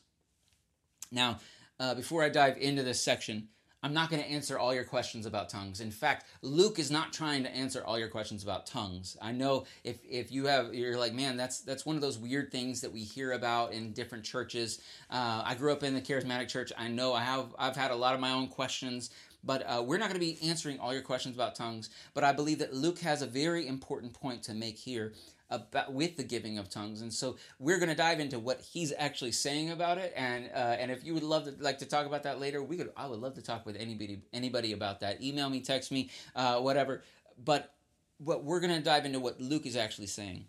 Now, 1.11 1.39
uh, 1.79 1.95
before 1.95 2.23
I 2.23 2.29
dive 2.29 2.57
into 2.57 2.83
this 2.83 3.01
section, 3.01 3.49
I'm 3.85 3.93
not 3.93 4.09
going 4.09 4.23
to 4.23 4.27
answer 4.27 4.57
all 4.57 4.73
your 4.73 4.83
questions 4.83 5.27
about 5.27 5.47
tongues. 5.47 5.79
In 5.79 5.91
fact, 5.91 6.25
Luke 6.41 6.79
is 6.79 6.89
not 6.89 7.13
trying 7.13 7.43
to 7.43 7.55
answer 7.55 7.83
all 7.85 7.99
your 7.99 8.07
questions 8.07 8.41
about 8.41 8.65
tongues. 8.65 9.15
I 9.21 9.31
know 9.31 9.65
if, 9.83 9.99
if 10.09 10.31
you 10.31 10.47
have, 10.47 10.73
you're 10.73 10.97
like, 10.97 11.13
man, 11.13 11.37
that's 11.37 11.59
that's 11.61 11.85
one 11.85 11.95
of 11.95 12.01
those 12.01 12.17
weird 12.17 12.51
things 12.51 12.81
that 12.81 12.91
we 12.91 13.01
hear 13.01 13.33
about 13.33 13.73
in 13.73 13.93
different 13.93 14.23
churches. 14.23 14.81
Uh, 15.11 15.43
I 15.45 15.53
grew 15.53 15.71
up 15.71 15.83
in 15.83 15.93
the 15.93 16.01
charismatic 16.01 16.47
church. 16.47 16.71
I 16.75 16.87
know 16.87 17.13
I 17.13 17.21
have 17.21 17.53
I've 17.59 17.75
had 17.75 17.91
a 17.91 17.95
lot 17.95 18.15
of 18.15 18.19
my 18.19 18.31
own 18.31 18.47
questions, 18.47 19.11
but 19.43 19.61
uh, 19.67 19.83
we're 19.85 19.99
not 19.99 20.09
going 20.09 20.19
to 20.19 20.25
be 20.25 20.39
answering 20.41 20.79
all 20.79 20.91
your 20.91 21.03
questions 21.03 21.35
about 21.35 21.53
tongues. 21.53 21.91
But 22.15 22.23
I 22.23 22.33
believe 22.33 22.57
that 22.59 22.73
Luke 22.73 22.97
has 22.99 23.21
a 23.21 23.27
very 23.27 23.67
important 23.67 24.13
point 24.13 24.41
to 24.43 24.55
make 24.55 24.79
here, 24.79 25.13
about 25.49 25.93
with 25.93 26.17
the 26.17 26.23
giving 26.23 26.57
of 26.57 26.69
tongues. 26.69 27.01
And 27.01 27.13
so 27.13 27.37
we're 27.59 27.77
going 27.77 27.89
to 27.89 27.95
dive 27.95 28.19
into 28.19 28.39
what 28.39 28.61
he's 28.61 28.93
actually 28.97 29.31
saying 29.31 29.71
about 29.71 29.97
it. 29.97 30.13
And 30.15 30.49
uh, 30.53 30.77
and 30.79 30.91
if 30.91 31.03
you 31.03 31.13
would 31.13 31.23
love 31.23 31.45
to 31.45 31.55
like 31.59 31.79
to 31.79 31.85
talk 31.85 32.05
about 32.05 32.23
that 32.23 32.39
later 32.39 32.63
we 32.63 32.77
could 32.77 32.91
i 32.97 33.07
would 33.07 33.19
love 33.19 33.35
to 33.35 33.41
talk 33.41 33.65
with 33.65 33.75
anybody 33.75 34.21
anybody 34.33 34.73
about 34.73 35.01
that. 35.01 35.21
Email 35.21 35.49
me 35.49 35.61
text 35.61 35.91
me 35.91 36.09
uh, 36.35 36.59
whatever. 36.59 37.03
But 37.43 37.73
what 38.17 38.43
we're 38.43 38.59
going 38.59 38.75
to 38.75 38.81
dive 38.81 39.05
into 39.05 39.19
what 39.19 39.39
luke 39.39 39.65
is 39.65 39.75
actually 39.75 40.07
saying. 40.07 40.45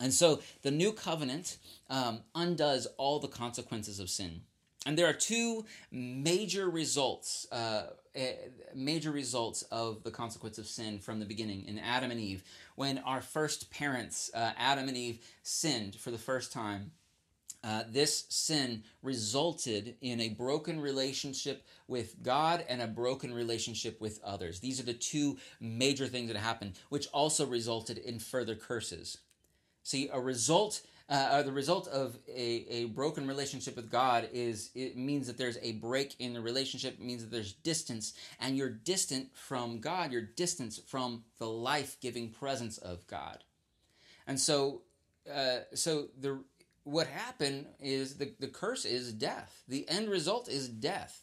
And 0.00 0.12
so 0.12 0.40
the 0.62 0.70
new 0.70 0.92
covenant 0.92 1.58
um, 1.90 2.20
undoes 2.34 2.86
all 2.96 3.18
the 3.18 3.28
consequences 3.28 4.00
of 4.00 4.08
sin 4.08 4.42
and 4.86 4.98
there 4.98 5.06
are 5.06 5.12
two 5.12 5.64
major 5.90 6.68
results, 6.68 7.46
uh, 7.52 7.84
eh, 8.14 8.32
major 8.74 9.12
results 9.12 9.62
of 9.70 10.02
the 10.02 10.10
consequence 10.10 10.58
of 10.58 10.66
sin 10.66 10.98
from 10.98 11.20
the 11.20 11.26
beginning 11.26 11.64
in 11.66 11.78
Adam 11.78 12.10
and 12.10 12.20
Eve. 12.20 12.42
When 12.74 12.98
our 12.98 13.20
first 13.20 13.70
parents, 13.70 14.30
uh, 14.34 14.52
Adam 14.56 14.88
and 14.88 14.96
Eve, 14.96 15.20
sinned 15.42 15.94
for 15.96 16.10
the 16.10 16.18
first 16.18 16.52
time, 16.52 16.92
uh, 17.64 17.84
this 17.88 18.24
sin 18.28 18.82
resulted 19.02 19.94
in 20.00 20.20
a 20.20 20.30
broken 20.30 20.80
relationship 20.80 21.64
with 21.86 22.20
God 22.20 22.64
and 22.68 22.82
a 22.82 22.88
broken 22.88 23.32
relationship 23.32 24.00
with 24.00 24.20
others. 24.24 24.58
These 24.58 24.80
are 24.80 24.84
the 24.84 24.94
two 24.94 25.38
major 25.60 26.08
things 26.08 26.32
that 26.32 26.38
happened, 26.38 26.72
which 26.88 27.06
also 27.12 27.46
resulted 27.46 27.98
in 27.98 28.18
further 28.18 28.56
curses. 28.56 29.18
See, 29.84 30.08
a 30.12 30.20
result 30.20 30.80
uh, 31.12 31.42
the 31.42 31.52
result 31.52 31.88
of 31.88 32.16
a, 32.26 32.64
a 32.70 32.84
broken 32.86 33.26
relationship 33.26 33.76
with 33.76 33.90
God 33.90 34.28
is 34.32 34.70
it 34.74 34.96
means 34.96 35.26
that 35.26 35.36
there's 35.36 35.58
a 35.60 35.72
break 35.72 36.16
in 36.18 36.32
the 36.32 36.40
relationship. 36.40 36.94
It 36.94 37.04
means 37.04 37.22
that 37.22 37.30
there's 37.30 37.52
distance, 37.52 38.14
and 38.40 38.56
you're 38.56 38.70
distant 38.70 39.36
from 39.36 39.80
God. 39.80 40.10
You're 40.10 40.22
distant 40.22 40.78
from 40.86 41.24
the 41.38 41.46
life-giving 41.46 42.30
presence 42.30 42.78
of 42.78 43.06
God. 43.06 43.44
And 44.26 44.40
so, 44.40 44.82
uh, 45.30 45.58
so 45.74 46.08
the 46.18 46.42
what 46.84 47.06
happened 47.06 47.66
is 47.78 48.14
the, 48.14 48.32
the 48.40 48.48
curse 48.48 48.84
is 48.84 49.12
death. 49.12 49.62
The 49.68 49.88
end 49.88 50.08
result 50.08 50.48
is 50.48 50.68
death. 50.68 51.21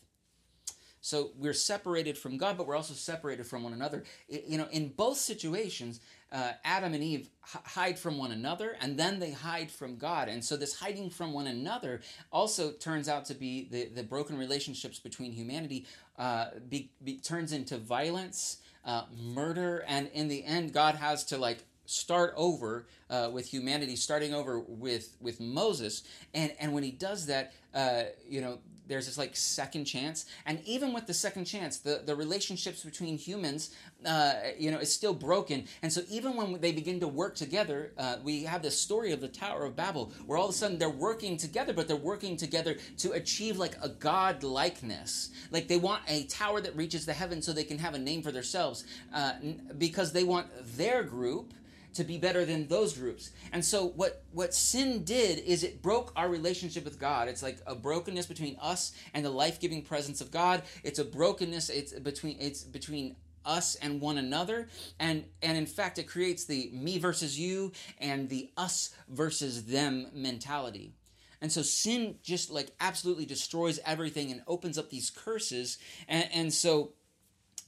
So 1.02 1.32
we're 1.38 1.54
separated 1.54 2.18
from 2.18 2.38
God, 2.38 2.58
but 2.58 2.68
we're 2.68 2.76
also 2.76 2.94
separated 2.94 3.46
from 3.46 3.64
one 3.64 3.74
another. 3.74 4.04
You 4.28 4.58
know, 4.58 4.68
in 4.72 4.90
both 4.90 5.18
situations, 5.18 6.00
uh, 6.32 6.52
Adam 6.64 6.94
and 6.94 7.04
Eve 7.04 7.30
h- 7.44 7.62
hide 7.66 7.98
from 7.98 8.18
one 8.18 8.32
another, 8.32 8.76
and 8.80 8.98
then 8.98 9.20
they 9.20 9.32
hide 9.32 9.72
from 9.72 9.98
God. 9.98 10.28
And 10.28 10.44
so 10.44 10.58
this 10.58 10.76
hiding 10.76 11.10
from 11.10 11.34
one 11.34 11.48
another 11.48 12.02
also 12.32 12.72
turns 12.72 13.10
out 13.10 13.26
to 13.26 13.34
be 13.34 13.68
the, 13.70 13.86
the 13.86 14.04
broken 14.04 14.38
relationships 14.38 15.00
between 15.00 15.32
humanity 15.32 15.86
uh, 16.18 16.48
be, 16.68 16.92
be, 17.04 17.18
turns 17.18 17.54
into 17.54 17.78
violence, 17.78 18.58
uh, 18.86 19.04
murder, 19.18 19.84
and 19.88 20.10
in 20.14 20.28
the 20.28 20.44
end, 20.44 20.74
God 20.74 20.96
has 20.96 21.24
to 21.26 21.38
like 21.38 21.64
start 21.86 22.34
over 22.38 22.86
uh, 23.10 23.30
with 23.34 23.48
humanity, 23.48 23.96
starting 23.96 24.34
over 24.34 24.60
with 24.60 25.18
with 25.20 25.40
Moses, 25.40 26.04
and 26.34 26.54
and 26.60 26.74
when 26.74 26.84
he 26.84 26.92
does 26.92 27.26
that, 27.26 27.54
uh, 27.74 28.04
you 28.28 28.42
know, 28.42 28.60
there's 28.90 29.06
this 29.06 29.18
like 29.18 29.36
second 29.36 29.86
chance. 29.86 30.26
And 30.46 30.60
even 30.66 30.92
with 30.94 31.08
the 31.08 31.14
second 31.14 31.46
chance 31.46 31.78
the, 31.78 32.02
the 32.06 32.16
relationships 32.16 32.84
between 32.84 33.18
humans 33.18 33.74
uh, 34.06 34.34
you 34.58 34.72
know 34.72 34.80
is 34.80 34.94
still 34.94 35.14
broken. 35.14 35.66
And 35.82 35.94
so 35.94 36.02
even 36.10 36.36
when 36.36 36.60
they 36.60 36.74
begin 36.74 37.00
to 37.00 37.08
work 37.08 37.36
together 37.36 37.92
uh, 37.98 38.18
we 38.24 38.44
have 38.44 38.62
this 38.62 38.80
story 38.80 39.12
of 39.14 39.22
the 39.22 39.28
tower 39.28 39.66
of 39.66 39.76
babel 39.76 40.12
where 40.26 40.38
all 40.38 40.46
of 40.46 40.52
a 40.52 40.58
sudden 40.58 40.78
they're 40.78 40.90
working 40.90 41.38
together 41.38 41.72
but 41.72 41.88
they're 41.88 41.96
working 41.96 42.36
together 42.36 42.76
to 42.98 43.12
achieve 43.12 43.58
like 43.58 43.78
a 43.82 43.90
god 43.90 44.44
likeness 44.44 45.30
like 45.52 45.68
they 45.68 45.78
want 45.78 46.02
a 46.08 46.24
tower 46.24 46.60
that 46.60 46.76
reaches 46.76 47.06
the 47.06 47.14
heavens 47.14 47.46
so 47.46 47.54
they 47.54 47.64
can 47.64 47.78
have 47.78 47.94
a 47.94 48.00
name 48.00 48.22
for 48.22 48.32
themselves 48.32 48.84
uh, 49.14 49.34
because 49.78 50.12
they 50.12 50.24
want 50.24 50.48
their 50.78 51.04
group 51.04 51.54
to 51.94 52.04
be 52.04 52.18
better 52.18 52.46
than 52.46 52.68
those 52.68 52.94
groups. 52.94 53.32
And 53.52 53.64
so 53.64 53.88
what 53.88 54.24
what 54.32 54.54
sin 54.54 55.04
did 55.04 55.40
is 55.40 55.64
it 55.64 55.82
broke 55.82 56.12
our 56.16 56.30
relationship 56.30 56.86
with 56.86 57.00
God. 57.00 57.28
It's 57.28 57.44
like 57.44 57.58
a 57.66 57.76
brokenness 57.76 58.28
between 58.28 58.58
us 58.62 58.94
and 59.14 59.26
the 59.26 59.30
life-giving 59.30 59.84
presence 59.84 60.22
of 60.22 60.32
God. 60.32 60.64
It's 60.84 61.00
a 61.00 61.06
brokenness 61.06 61.70
it's 61.70 61.94
between 61.94 62.38
it's 62.40 62.64
between 62.64 63.16
us 63.46 63.76
and 63.76 64.02
one 64.02 64.18
another 64.18 64.68
and 65.00 65.26
and 65.42 65.58
in 65.58 65.66
fact 65.66 65.98
it 65.98 66.08
creates 66.08 66.46
the 66.46 66.70
me 66.74 67.00
versus 67.00 67.40
you 67.40 67.72
and 67.98 68.30
the 68.30 68.52
us 68.58 68.94
versus 69.08 69.66
them 69.66 70.08
mentality 70.14 70.94
And 71.42 71.52
so 71.52 71.62
sin 71.62 72.16
just 72.22 72.52
like 72.52 72.72
absolutely 72.80 73.26
destroys 73.26 73.80
everything 73.86 74.32
and 74.32 74.42
opens 74.46 74.78
up 74.78 74.90
these 74.90 75.10
curses. 75.10 75.78
And, 76.08 76.30
and 76.34 76.54
so 76.54 76.94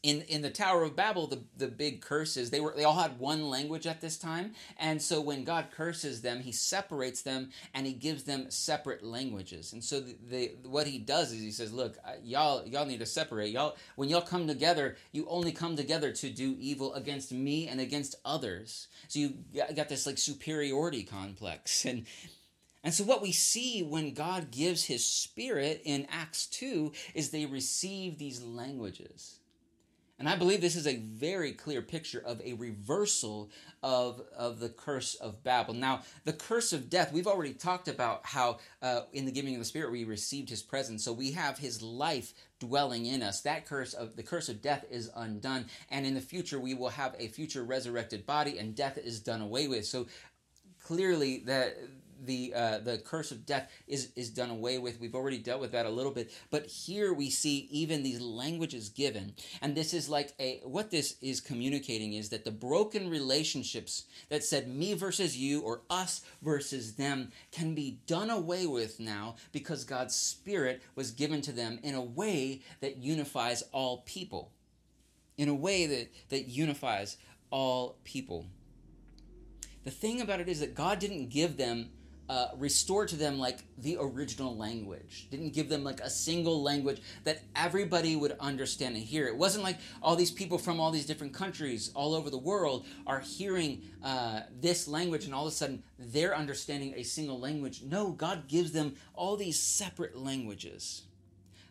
in 0.04 0.22
in 0.24 0.42
the 0.42 0.50
Tower 0.50 0.84
of 0.84 0.96
Babel, 0.96 1.28
the 1.28 1.44
the 1.58 1.68
big 1.68 2.02
curses 2.02 2.50
they 2.50 2.60
were 2.60 2.74
they 2.76 2.84
all 2.84 2.96
had 2.96 3.20
one 3.20 3.50
language 3.50 3.86
at 3.86 4.02
this 4.02 4.18
time, 4.18 4.54
and 4.80 5.02
so 5.02 5.22
when 5.22 5.44
God 5.44 5.68
curses 5.72 6.22
them, 6.22 6.42
He 6.42 6.52
separates 6.52 7.22
them 7.22 7.52
and 7.74 7.86
He 7.86 7.94
gives 7.94 8.24
them 8.24 8.50
separate 8.50 9.04
languages. 9.04 9.74
And 9.74 9.84
so 9.84 10.00
the, 10.00 10.16
the 10.28 10.52
what 10.68 10.88
He 10.88 10.98
does 10.98 11.32
is 11.32 11.42
He 11.42 11.52
says, 11.52 11.72
"Look, 11.72 11.98
y'all 12.24 12.66
y'all 12.66 12.86
need 12.86 13.00
to 13.00 13.06
separate. 13.06 13.52
Y'all 13.52 13.76
when 13.96 14.10
y'all 14.10 14.22
come 14.22 14.48
together, 14.48 14.98
you 15.12 15.28
only 15.30 15.52
come 15.52 15.76
together 15.76 16.12
to 16.14 16.30
do 16.30 16.56
evil 16.60 16.94
against 16.96 17.32
me 17.32 17.68
and 17.68 17.80
against 17.80 18.16
others. 18.26 18.88
So 19.08 19.20
you 19.20 19.34
got 19.76 19.90
this 19.90 20.08
like 20.08 20.18
superiority 20.18 21.04
complex 21.04 21.86
and." 21.86 22.06
And 22.84 22.92
so, 22.92 23.04
what 23.04 23.22
we 23.22 23.32
see 23.32 23.84
when 23.84 24.16
God 24.16 24.50
gives 24.50 24.86
His 24.86 25.06
Spirit 25.06 25.84
in 25.86 26.08
Acts 26.10 26.48
2 26.48 26.92
is 27.14 27.30
they 27.30 27.46
receive 27.46 28.18
these 28.18 28.42
languages. 28.42 29.41
And 30.22 30.30
I 30.30 30.36
believe 30.36 30.62
this 30.62 30.76
is 30.76 30.86
a 30.86 30.98
very 30.98 31.52
clear 31.52 31.82
picture 31.82 32.22
of 32.24 32.40
a 32.42 32.54
reversal 32.54 33.50
of, 33.82 34.22
of 34.38 34.60
the 34.60 34.70
curse 34.70 35.16
of 35.16 35.44
Babel. 35.44 35.74
Now, 35.74 36.04
the 36.26 36.34
curse 36.34 36.74
of 36.74 36.92
death, 36.92 37.12
we've 37.12 37.26
already 37.26 37.56
talked 37.56 37.88
about 37.88 38.24
how 38.24 38.60
uh, 38.84 39.02
in 39.14 39.26
the 39.26 39.32
giving 39.32 39.56
of 39.56 39.60
the 39.60 39.66
Spirit 39.66 39.92
we 39.92 40.04
received 40.04 40.48
His 40.52 40.62
presence. 40.62 41.04
So 41.04 41.12
we 41.12 41.32
have 41.32 41.58
His 41.58 41.82
life 41.82 42.36
dwelling 42.60 43.08
in 43.08 43.24
us. 43.24 43.42
That 43.42 43.66
curse 43.66 43.96
of 43.96 44.16
the 44.16 44.22
curse 44.22 44.48
of 44.48 44.62
death 44.62 44.86
is 44.92 45.10
undone. 45.16 45.66
And 45.90 46.06
in 46.06 46.14
the 46.14 46.22
future, 46.22 46.60
we 46.60 46.76
will 46.76 46.90
have 46.90 47.16
a 47.18 47.28
future 47.28 47.64
resurrected 47.64 48.28
body 48.28 48.60
and 48.60 48.76
death 48.76 49.00
is 49.00 49.22
done 49.22 49.42
away 49.42 49.68
with. 49.68 49.88
So 49.88 50.06
clearly 50.84 51.40
that 51.48 51.78
the 52.26 52.54
uh, 52.56 52.78
the 52.80 52.98
curse 53.00 53.32
of 53.32 53.46
death 53.46 53.72
is 53.88 54.12
is 54.16 54.30
done 54.30 54.50
away 54.50 54.78
with. 54.78 55.00
We've 55.00 55.16
already 55.16 55.38
dealt 55.38 55.62
with 55.62 55.72
that 55.72 55.86
a 55.86 55.90
little 55.90 56.12
bit, 56.12 56.32
but 56.50 56.66
here 56.66 57.14
we 57.14 57.30
see 57.30 57.68
even 57.72 58.04
these 58.04 58.22
languages 58.22 58.90
given, 58.90 59.34
and 59.62 59.76
this 59.76 59.94
is 59.94 60.10
like 60.10 60.34
a 60.40 60.62
what 60.64 60.92
this 60.92 61.16
is 61.22 61.42
communicating 61.42 62.14
is 62.14 62.30
that 62.30 62.46
the 62.46 62.52
broken 62.52 63.10
relationships 63.10 64.06
that 64.30 64.44
said 64.44 64.68
me 64.68 64.94
versus 64.94 65.38
you 65.38 65.62
or 65.62 65.82
us 65.90 66.22
versus 66.42 66.96
them 66.96 67.32
can 67.52 67.76
be 67.76 68.00
done 68.08 68.30
away 68.30 68.66
with 68.68 69.00
now 69.00 69.36
because 69.52 69.84
God's 69.84 70.16
Spirit 70.16 70.82
was 70.96 71.12
given 71.12 71.42
to 71.42 71.52
them 71.52 71.80
in 71.84 71.96
a 71.96 72.02
way 72.02 72.62
that 72.82 72.98
unifies 72.98 73.64
all 73.72 74.04
people, 74.06 74.52
in 75.38 75.50
a 75.50 75.56
way 75.56 75.86
that 75.86 76.12
that 76.30 76.48
unifies 76.48 77.18
all 77.50 77.98
people. 78.04 78.46
The 79.84 79.92
thing 79.92 80.22
about 80.22 80.40
it 80.40 80.48
is 80.48 80.60
that 80.60 80.76
God 80.76 81.00
didn't 81.00 81.30
give 81.30 81.58
them 81.58 81.90
uh, 82.32 82.48
restore 82.58 83.06
to 83.06 83.18
them 83.18 83.38
like 83.38 83.66
the 83.78 83.98
original 84.00 84.56
language. 84.56 85.28
Didn't 85.30 85.52
give 85.52 85.68
them 85.68 85.84
like 85.84 86.00
a 86.00 86.10
single 86.10 86.64
language 86.64 87.02
that 87.26 87.42
everybody 87.58 88.16
would 88.16 88.38
understand 88.40 88.96
and 88.96 89.04
hear. 89.04 89.28
It 89.28 89.36
wasn't 89.36 89.66
like 89.66 89.80
all 90.02 90.16
these 90.16 90.32
people 90.32 90.58
from 90.58 90.80
all 90.80 90.92
these 90.92 91.06
different 91.06 91.34
countries 91.34 91.92
all 91.94 92.16
over 92.16 92.30
the 92.30 92.38
world 92.38 92.86
are 93.06 93.20
hearing 93.20 93.82
uh, 94.02 94.44
this 94.62 94.88
language 94.88 95.26
and 95.26 95.36
all 95.36 95.46
of 95.46 95.52
a 95.52 95.56
sudden 95.56 95.84
they're 96.00 96.34
understanding 96.34 96.94
a 96.96 97.04
single 97.04 97.38
language. 97.38 97.84
No, 97.84 98.12
God 98.12 98.48
gives 98.48 98.72
them 98.72 98.96
all 99.14 99.36
these 99.36 99.60
separate 99.60 100.16
languages. 100.16 101.02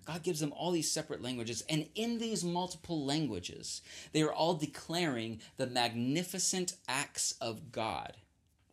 God 0.04 0.22
gives 0.22 0.40
them 0.40 0.52
all 0.52 0.72
these 0.72 0.90
separate 0.90 1.22
languages, 1.22 1.62
and 1.68 1.86
in 1.94 2.18
these 2.18 2.42
multiple 2.42 3.06
languages, 3.06 3.80
they 4.12 4.22
are 4.22 4.32
all 4.32 4.54
declaring 4.54 5.40
the 5.56 5.68
magnificent 5.68 6.74
acts 6.88 7.34
of 7.40 7.70
God 7.70 8.16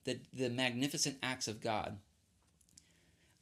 the, 0.07 0.19
the 0.33 0.49
magnificent 0.49 1.17
acts 1.21 1.47
of 1.47 1.61
God. 1.61 1.97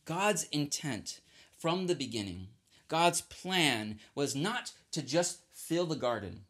God's 0.03 0.43
intent 0.45 1.21
from 1.57 1.87
the 1.87 1.95
beginning, 1.95 2.47
God's 2.87 3.21
plan 3.21 3.99
was 4.13 4.35
not 4.35 4.73
to 4.91 5.01
just 5.01 5.39
fill 5.53 5.85
the 5.85 5.95
garden. 5.95 6.41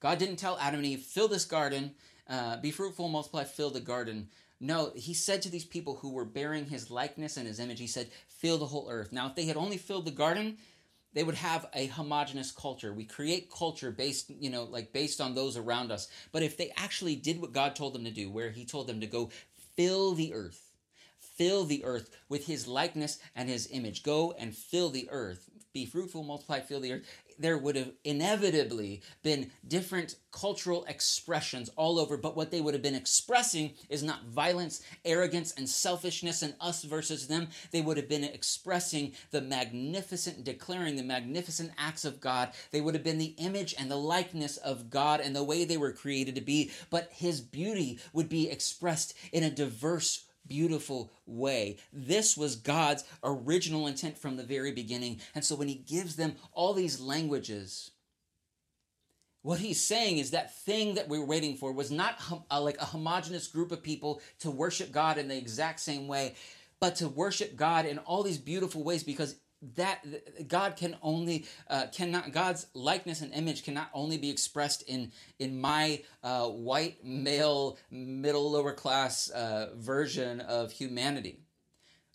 God 0.00 0.18
didn't 0.18 0.36
tell 0.36 0.58
Adam 0.58 0.80
and 0.80 0.86
Eve, 0.86 1.00
fill 1.00 1.28
this 1.28 1.44
garden, 1.44 1.92
uh, 2.28 2.56
be 2.56 2.70
fruitful, 2.70 3.08
multiply, 3.08 3.44
fill 3.44 3.70
the 3.70 3.80
garden. 3.80 4.28
No, 4.60 4.92
he 4.94 5.14
said 5.14 5.42
to 5.42 5.50
these 5.50 5.64
people 5.64 5.96
who 5.96 6.10
were 6.10 6.24
bearing 6.24 6.66
his 6.66 6.90
likeness 6.90 7.36
and 7.36 7.46
his 7.46 7.60
image, 7.60 7.80
he 7.80 7.86
said, 7.86 8.08
fill 8.28 8.58
the 8.58 8.66
whole 8.66 8.88
earth. 8.90 9.12
Now, 9.12 9.26
if 9.26 9.34
they 9.34 9.46
had 9.46 9.56
only 9.56 9.76
filled 9.76 10.06
the 10.06 10.10
garden, 10.10 10.58
they 11.12 11.24
would 11.24 11.34
have 11.34 11.66
a 11.74 11.86
homogenous 11.86 12.52
culture. 12.52 12.92
We 12.92 13.04
create 13.04 13.50
culture 13.50 13.90
based, 13.90 14.30
you 14.30 14.50
know, 14.50 14.64
like 14.64 14.92
based 14.92 15.20
on 15.20 15.34
those 15.34 15.56
around 15.56 15.90
us. 15.90 16.08
But 16.32 16.42
if 16.42 16.56
they 16.56 16.72
actually 16.76 17.16
did 17.16 17.40
what 17.40 17.52
God 17.52 17.74
told 17.74 17.94
them 17.94 18.04
to 18.04 18.10
do, 18.10 18.30
where 18.30 18.50
He 18.50 18.64
told 18.64 18.86
them 18.86 19.00
to 19.00 19.06
go 19.06 19.30
fill 19.76 20.12
the 20.12 20.32
earth, 20.34 20.70
fill 21.18 21.64
the 21.64 21.84
earth 21.84 22.10
with 22.28 22.46
His 22.46 22.68
likeness 22.68 23.18
and 23.34 23.48
His 23.48 23.68
image, 23.72 24.02
go 24.02 24.32
and 24.38 24.54
fill 24.54 24.90
the 24.90 25.08
earth, 25.10 25.48
be 25.72 25.86
fruitful, 25.86 26.22
multiply, 26.22 26.60
fill 26.60 26.80
the 26.80 26.92
earth 26.92 27.19
there 27.40 27.58
would 27.58 27.76
have 27.76 27.92
inevitably 28.04 29.02
been 29.22 29.50
different 29.66 30.16
cultural 30.30 30.84
expressions 30.84 31.70
all 31.76 31.98
over, 31.98 32.16
but 32.16 32.36
what 32.36 32.50
they 32.50 32.60
would 32.60 32.74
have 32.74 32.82
been 32.82 32.94
expressing 32.94 33.72
is 33.88 34.02
not 34.02 34.26
violence, 34.26 34.82
arrogance, 35.04 35.52
and 35.56 35.68
selfishness 35.68 36.42
and 36.42 36.54
us 36.60 36.84
versus 36.84 37.26
them. 37.26 37.48
They 37.72 37.80
would 37.80 37.96
have 37.96 38.08
been 38.08 38.24
expressing 38.24 39.12
the 39.30 39.40
magnificent, 39.40 40.44
declaring 40.44 40.96
the 40.96 41.02
magnificent 41.02 41.72
acts 41.78 42.04
of 42.04 42.20
God. 42.20 42.50
They 42.70 42.80
would 42.80 42.94
have 42.94 43.04
been 43.04 43.18
the 43.18 43.34
image 43.38 43.74
and 43.78 43.90
the 43.90 43.96
likeness 43.96 44.56
of 44.58 44.90
God 44.90 45.20
and 45.20 45.34
the 45.34 45.44
way 45.44 45.64
they 45.64 45.76
were 45.76 45.92
created 45.92 46.34
to 46.36 46.40
be, 46.40 46.70
but 46.90 47.10
His 47.12 47.40
beauty 47.40 47.98
would 48.12 48.28
be 48.28 48.50
expressed 48.50 49.14
in 49.32 49.42
a 49.42 49.50
diverse 49.50 50.26
beautiful 50.50 51.12
way. 51.26 51.78
This 51.92 52.36
was 52.36 52.56
God's 52.56 53.04
original 53.22 53.86
intent 53.86 54.18
from 54.18 54.36
the 54.36 54.42
very 54.42 54.72
beginning. 54.72 55.20
And 55.34 55.44
so 55.44 55.54
when 55.54 55.68
he 55.68 55.76
gives 55.76 56.16
them 56.16 56.34
all 56.52 56.74
these 56.74 57.00
languages, 57.00 57.92
what 59.42 59.60
he's 59.60 59.80
saying 59.80 60.18
is 60.18 60.32
that 60.32 60.54
thing 60.54 60.96
that 60.96 61.08
we 61.08 61.18
are 61.18 61.24
waiting 61.24 61.56
for 61.56 61.72
was 61.72 61.92
not 61.92 62.20
a, 62.30 62.56
uh, 62.56 62.60
like 62.60 62.80
a 62.82 62.84
homogenous 62.84 63.46
group 63.46 63.70
of 63.70 63.82
people 63.82 64.20
to 64.40 64.50
worship 64.50 64.90
God 64.90 65.18
in 65.18 65.28
the 65.28 65.38
exact 65.38 65.78
same 65.78 66.08
way, 66.08 66.34
but 66.80 66.96
to 66.96 67.08
worship 67.08 67.56
God 67.56 67.86
in 67.86 67.98
all 67.98 68.24
these 68.24 68.36
beautiful 68.36 68.82
ways 68.82 69.04
because 69.04 69.36
that 69.76 70.48
God 70.48 70.76
can 70.76 70.96
only 71.02 71.46
uh, 71.68 71.86
cannot 71.92 72.32
God's 72.32 72.66
likeness 72.74 73.20
and 73.20 73.32
image 73.32 73.64
cannot 73.64 73.90
only 73.92 74.18
be 74.18 74.30
expressed 74.30 74.82
in 74.82 75.12
in 75.38 75.60
my 75.60 76.02
uh, 76.22 76.46
white 76.48 77.04
male 77.04 77.78
middle 77.90 78.50
lower 78.50 78.72
class 78.72 79.28
uh, 79.30 79.70
version 79.76 80.40
of 80.40 80.72
humanity. 80.72 81.40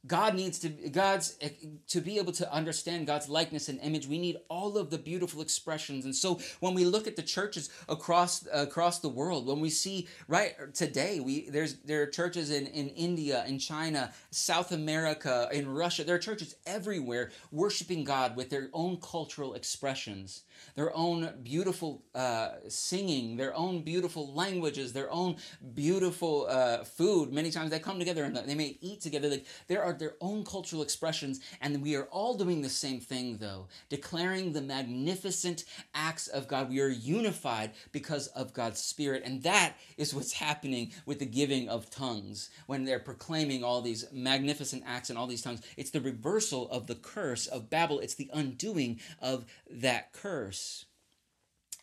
God 0.07 0.35
needs 0.35 0.59
to 0.59 0.69
God's 0.69 1.35
eh, 1.41 1.49
to 1.87 2.01
be 2.01 2.17
able 2.17 2.33
to 2.33 2.51
understand 2.51 3.07
God's 3.07 3.29
likeness 3.29 3.69
and 3.69 3.79
image. 3.81 4.07
We 4.07 4.19
need 4.19 4.37
all 4.49 4.77
of 4.77 4.89
the 4.89 4.97
beautiful 4.97 5.41
expressions. 5.41 6.05
And 6.05 6.15
so 6.15 6.39
when 6.59 6.73
we 6.73 6.85
look 6.85 7.07
at 7.07 7.15
the 7.15 7.23
churches 7.23 7.69
across 7.89 8.47
across 8.53 8.99
the 8.99 9.09
world, 9.09 9.47
when 9.47 9.59
we 9.59 9.69
see 9.69 10.07
right 10.27 10.55
today, 10.73 11.19
we 11.19 11.49
there's 11.49 11.75
there 11.79 12.01
are 12.03 12.07
churches 12.07 12.51
in 12.51 12.67
in 12.67 12.89
India, 12.89 13.43
in 13.47 13.59
China, 13.59 14.13
South 14.31 14.71
America, 14.71 15.49
in 15.51 15.67
Russia. 15.67 16.03
There 16.03 16.15
are 16.15 16.19
churches 16.19 16.55
everywhere 16.65 17.31
worshiping 17.51 18.03
God 18.03 18.35
with 18.35 18.49
their 18.49 18.69
own 18.73 18.97
cultural 18.97 19.53
expressions 19.53 20.43
their 20.75 20.95
own 20.95 21.31
beautiful 21.43 22.03
uh, 22.13 22.49
singing, 22.67 23.37
their 23.37 23.55
own 23.55 23.81
beautiful 23.81 24.33
languages, 24.33 24.93
their 24.93 25.11
own 25.11 25.37
beautiful 25.73 26.47
uh, 26.49 26.83
food. 26.83 27.31
Many 27.33 27.51
times 27.51 27.71
they 27.71 27.79
come 27.79 27.99
together 27.99 28.23
and 28.23 28.35
they 28.35 28.55
may 28.55 28.77
eat 28.81 29.01
together. 29.01 29.29
Like, 29.29 29.45
there 29.67 29.83
are 29.83 29.93
their 29.93 30.15
own 30.21 30.43
cultural 30.43 30.81
expressions, 30.81 31.39
and 31.61 31.81
we 31.81 31.95
are 31.95 32.05
all 32.05 32.35
doing 32.35 32.61
the 32.61 32.69
same 32.69 32.99
thing, 32.99 33.37
though, 33.37 33.67
declaring 33.89 34.53
the 34.53 34.61
magnificent 34.61 35.65
acts 35.93 36.27
of 36.27 36.47
God. 36.47 36.69
We 36.69 36.81
are 36.81 36.87
unified 36.87 37.71
because 37.91 38.27
of 38.27 38.53
God's 38.53 38.79
Spirit, 38.79 39.23
and 39.25 39.43
that 39.43 39.77
is 39.97 40.13
what's 40.13 40.33
happening 40.33 40.91
with 41.05 41.19
the 41.19 41.25
giving 41.25 41.69
of 41.69 41.89
tongues 41.89 42.49
when 42.67 42.85
they're 42.85 42.99
proclaiming 42.99 43.63
all 43.63 43.81
these 43.81 44.05
magnificent 44.11 44.83
acts 44.85 45.09
and 45.09 45.17
all 45.17 45.27
these 45.27 45.41
tongues. 45.41 45.61
It's 45.77 45.91
the 45.91 46.01
reversal 46.01 46.69
of 46.69 46.87
the 46.87 46.95
curse 46.95 47.47
of 47.47 47.69
Babel. 47.69 47.99
It's 47.99 48.15
the 48.15 48.29
undoing 48.33 48.99
of 49.21 49.45
that 49.69 50.13
curse. 50.13 50.44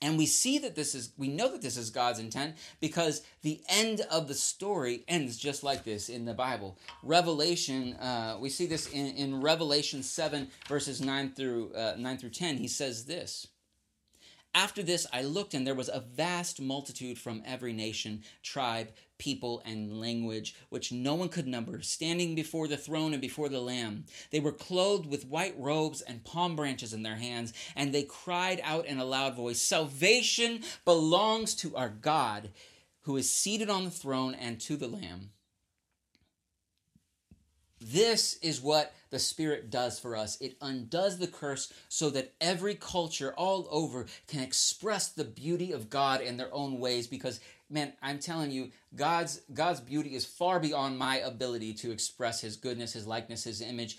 And 0.03 0.19
we 0.19 0.27
see 0.27 0.59
that 0.59 0.75
this 0.75 0.97
is, 0.97 1.13
we 1.17 1.29
know 1.29 1.53
that 1.53 1.63
this 1.63 1.77
is 1.77 1.91
God's 1.91 2.19
intent 2.19 2.57
because 2.81 3.23
the 3.43 3.63
end 3.69 4.01
of 4.11 4.27
the 4.27 4.35
story 4.35 5.05
ends 5.07 5.37
just 5.39 5.63
like 5.63 5.85
this 5.85 6.09
in 6.09 6.25
the 6.25 6.35
Bible. 6.35 6.77
Revelation, 7.05 7.95
uh, 7.95 8.37
we 8.41 8.51
see 8.51 8.67
this 8.67 8.89
in, 8.89 9.07
in 9.15 9.41
Revelation 9.41 10.03
7, 10.03 10.49
verses 10.69 11.01
9 11.01 11.33
through, 11.35 11.73
uh, 11.75 11.95
9 11.97 12.19
through 12.19 12.31
10. 12.31 12.57
He 12.57 12.67
says 12.67 13.05
this 13.05 13.47
After 14.57 14.83
this, 14.83 15.07
I 15.13 15.23
looked, 15.23 15.55
and 15.55 15.65
there 15.65 15.77
was 15.77 15.89
a 15.89 16.01
vast 16.01 16.61
multitude 16.61 17.17
from 17.17 17.41
every 17.47 17.73
nation, 17.73 18.25
tribe, 18.43 18.89
people, 19.23 19.63
and 19.65 20.01
language, 20.01 20.57
which 20.69 20.91
no 20.91 21.15
one 21.15 21.29
could 21.29 21.47
number, 21.47 21.81
standing 21.81 22.35
before 22.35 22.67
the 22.67 22.77
throne 22.77 23.13
and 23.13 23.23
before 23.23 23.49
the 23.49 23.61
Lamb. 23.61 24.05
They 24.33 24.41
were 24.41 24.51
clothed 24.51 25.07
with 25.07 25.29
white 25.29 25.55
robes 25.57 26.01
and 26.01 26.25
palm 26.25 26.57
branches 26.57 26.93
in 26.93 27.05
their 27.05 27.15
hands, 27.15 27.53
and 27.77 27.95
they 27.95 28.03
cried 28.03 28.61
out 28.65 28.85
in 28.87 28.99
a 28.99 29.05
loud 29.05 29.37
voice 29.37 29.61
Salvation 29.61 30.65
belongs 30.85 31.55
to 31.55 31.77
our 31.77 31.89
God, 31.89 32.51
who 33.03 33.17
is 33.17 33.31
seated 33.31 33.71
on 33.71 33.85
the 33.85 33.91
throne, 33.93 34.35
and 34.35 34.59
to 34.63 34.77
the 34.77 34.89
Lamb. 34.89 35.31
This 37.81 38.39
is 38.43 38.61
what 38.61 38.93
the 39.11 39.19
Spirit 39.19 39.71
does 39.71 39.99
for 39.99 40.17
us. 40.17 40.41
It 40.41 40.57
undoes 40.61 41.19
the 41.19 41.27
curse 41.27 41.73
so 41.89 42.11
that 42.11 42.33
every 42.41 42.75
culture 42.75 43.35
all 43.37 43.67
over 43.71 44.07
can 44.27 44.41
express 44.41 45.09
the 45.09 45.25
beauty 45.25 45.73
of 45.73 45.91
God 45.91 46.21
in 46.21 46.37
their 46.37 46.53
own 46.55 46.79
ways 46.79 47.07
because 47.07 47.41
man, 47.73 47.95
I'm 48.03 48.19
telling 48.19 48.51
you, 48.51 48.71
God's 48.95 49.41
God's 49.53 49.81
beauty 49.81 50.15
is 50.15 50.25
far 50.25 50.61
beyond 50.61 50.99
my 50.99 51.19
ability 51.19 51.75
to 51.75 51.91
express 51.91 52.41
his 52.41 52.57
goodness, 52.57 52.93
his 52.93 53.07
likeness, 53.07 53.45
his 53.45 53.61
image. 53.61 53.99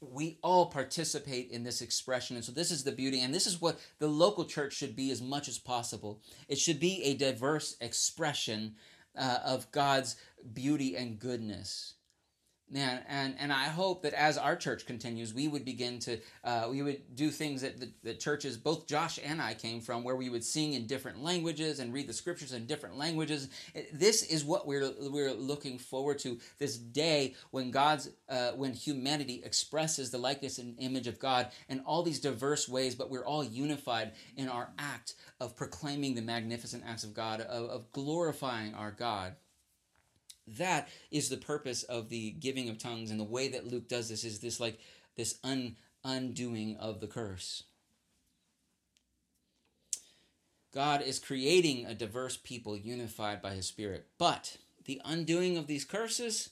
We 0.00 0.38
all 0.42 0.66
participate 0.66 1.50
in 1.50 1.62
this 1.62 1.82
expression. 1.82 2.36
And 2.36 2.44
so 2.44 2.52
this 2.52 2.70
is 2.70 2.84
the 2.84 2.92
beauty 2.92 3.20
and 3.20 3.34
this 3.34 3.46
is 3.46 3.60
what 3.60 3.78
the 3.98 4.08
local 4.08 4.44
church 4.44 4.72
should 4.72 4.96
be 4.96 5.10
as 5.10 5.20
much 5.20 5.48
as 5.48 5.58
possible. 5.58 6.20
It 6.48 6.58
should 6.58 6.80
be 6.80 7.02
a 7.04 7.14
diverse 7.14 7.76
expression 7.80 8.76
uh, 9.16 9.38
of 9.44 9.70
God's 9.70 10.16
beauty 10.54 10.96
and 10.96 11.18
goodness 11.18 11.94
and 12.74 13.34
and 13.38 13.52
i 13.52 13.64
hope 13.64 14.02
that 14.02 14.12
as 14.12 14.36
our 14.36 14.56
church 14.56 14.86
continues 14.86 15.32
we 15.32 15.48
would 15.48 15.64
begin 15.64 15.98
to 15.98 16.18
uh, 16.44 16.66
we 16.70 16.82
would 16.82 17.00
do 17.14 17.30
things 17.30 17.62
that 17.62 17.80
the, 17.80 17.90
the, 18.02 18.14
churches 18.14 18.56
both 18.56 18.86
josh 18.86 19.18
and 19.24 19.40
i 19.40 19.54
came 19.54 19.80
from 19.80 20.04
where 20.04 20.16
we 20.16 20.28
would 20.28 20.44
sing 20.44 20.74
in 20.74 20.86
different 20.86 21.22
languages 21.22 21.78
and 21.80 21.92
read 21.92 22.06
the 22.06 22.12
scriptures 22.12 22.52
in 22.52 22.66
different 22.66 22.96
languages. 22.96 23.48
This 23.92 24.22
is 24.22 24.44
what 24.44 24.66
we're 24.66 24.92
we're 25.00 25.32
looking 25.32 25.78
forward 25.78 26.18
to 26.20 26.38
this 26.58 26.76
day 26.76 27.34
when 27.50 27.70
god's 27.70 28.10
uh, 28.28 28.52
when 28.52 28.72
humanity 28.72 29.42
expresses 29.44 30.10
the 30.10 30.18
likeness 30.18 30.58
and 30.58 30.74
image 30.78 31.06
of 31.06 31.18
god 31.18 31.48
in 31.68 31.80
all 31.80 32.02
these 32.02 32.20
diverse 32.20 32.68
ways 32.68 32.94
but 32.94 33.10
we're 33.10 33.26
all 33.26 33.44
unified 33.44 34.12
in 34.36 34.48
our 34.48 34.70
act 34.78 35.14
of 35.40 35.56
proclaiming 35.56 36.14
the 36.14 36.22
magnificent 36.22 36.82
acts 36.86 37.04
of 37.04 37.14
god 37.14 37.40
of, 37.40 37.70
of 37.70 37.92
glorifying 37.92 38.74
our 38.74 38.90
god 38.90 39.34
that 40.56 40.88
is 41.10 41.28
the 41.28 41.36
purpose 41.36 41.82
of 41.82 42.08
the 42.08 42.30
giving 42.32 42.68
of 42.68 42.78
tongues. 42.78 43.10
And 43.10 43.20
the 43.20 43.24
way 43.24 43.48
that 43.48 43.66
luke 43.66 43.88
does 43.88 44.08
this 44.08 44.24
is 44.24 44.40
this 44.40 44.60
like 44.60 44.78
this 45.16 45.38
un, 45.44 45.76
undoing 46.04 46.76
of 46.76 47.00
the 47.00 47.06
curse. 47.06 47.64
God 50.72 51.02
is 51.02 51.18
creating 51.18 51.86
a 51.86 51.94
diverse 51.94 52.36
people 52.36 52.76
unified 52.76 53.42
by 53.42 53.54
his 53.54 53.66
spirit 53.66 54.06
but 54.18 54.58
the 54.84 55.00
undoing 55.04 55.56
of 55.56 55.66
these 55.66 55.84
curses 55.84 56.50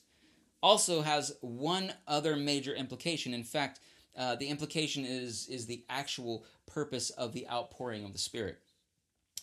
also 0.63 1.03
has 1.03 1.37
one 1.41 1.93
other 2.07 2.35
major 2.37 2.75
implication. 2.75 3.33
In 3.33 3.45
fact 3.45 3.81
uh, 4.17 4.35
the 4.35 4.49
implication 4.49 5.05
is 5.05 5.47
is 5.49 5.67
the 5.67 5.85
actual 5.89 6.45
purpose 6.67 7.11
of 7.11 7.33
the 7.33 7.49
outpouring 7.49 8.05
of 8.05 8.13
the 8.13 8.19
spirit 8.19 8.59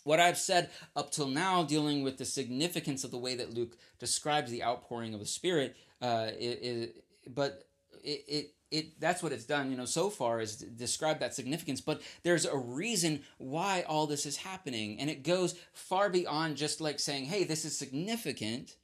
what 0.04 0.20
I've 0.20 0.38
said 0.38 0.70
up 0.96 1.12
till 1.12 1.28
now, 1.28 1.63
dealing 1.63 2.04
with 2.04 2.18
the 2.18 2.26
significance 2.26 3.04
of 3.04 3.12
the 3.12 3.18
way 3.18 3.36
that 3.36 3.54
Luke 3.54 3.78
describes 4.00 4.52
the 4.52 4.63
outpouring 4.63 5.13
of 5.13 5.20
the 5.20 5.26
Spirit, 5.26 5.76
uh, 6.02 6.28
it, 6.38 6.60
it, 6.62 7.04
but 7.34 7.63
it, 8.04 8.24
it 8.28 8.54
it 8.74 9.00
that's 9.00 9.22
what 9.22 9.32
it's 9.32 9.46
done 9.46 9.70
you 9.70 9.78
know 9.78 9.86
so 9.86 10.10
far 10.10 10.42
is 10.42 10.58
describe 10.58 11.20
that 11.20 11.36
significance. 11.36 11.80
But 11.80 12.02
there's 12.24 12.46
a 12.46 12.58
reason 12.58 13.22
why 13.38 13.86
all 13.88 14.08
this 14.08 14.26
is 14.26 14.38
happening. 14.38 15.00
And 15.00 15.10
it 15.10 15.24
goes 15.24 15.56
far 15.74 16.10
beyond 16.10 16.58
just 16.58 16.82
like 16.82 17.00
saying 17.00 17.26
hey 17.26 17.44
this 17.44 17.66
is 17.66 17.78
significant 17.78 18.76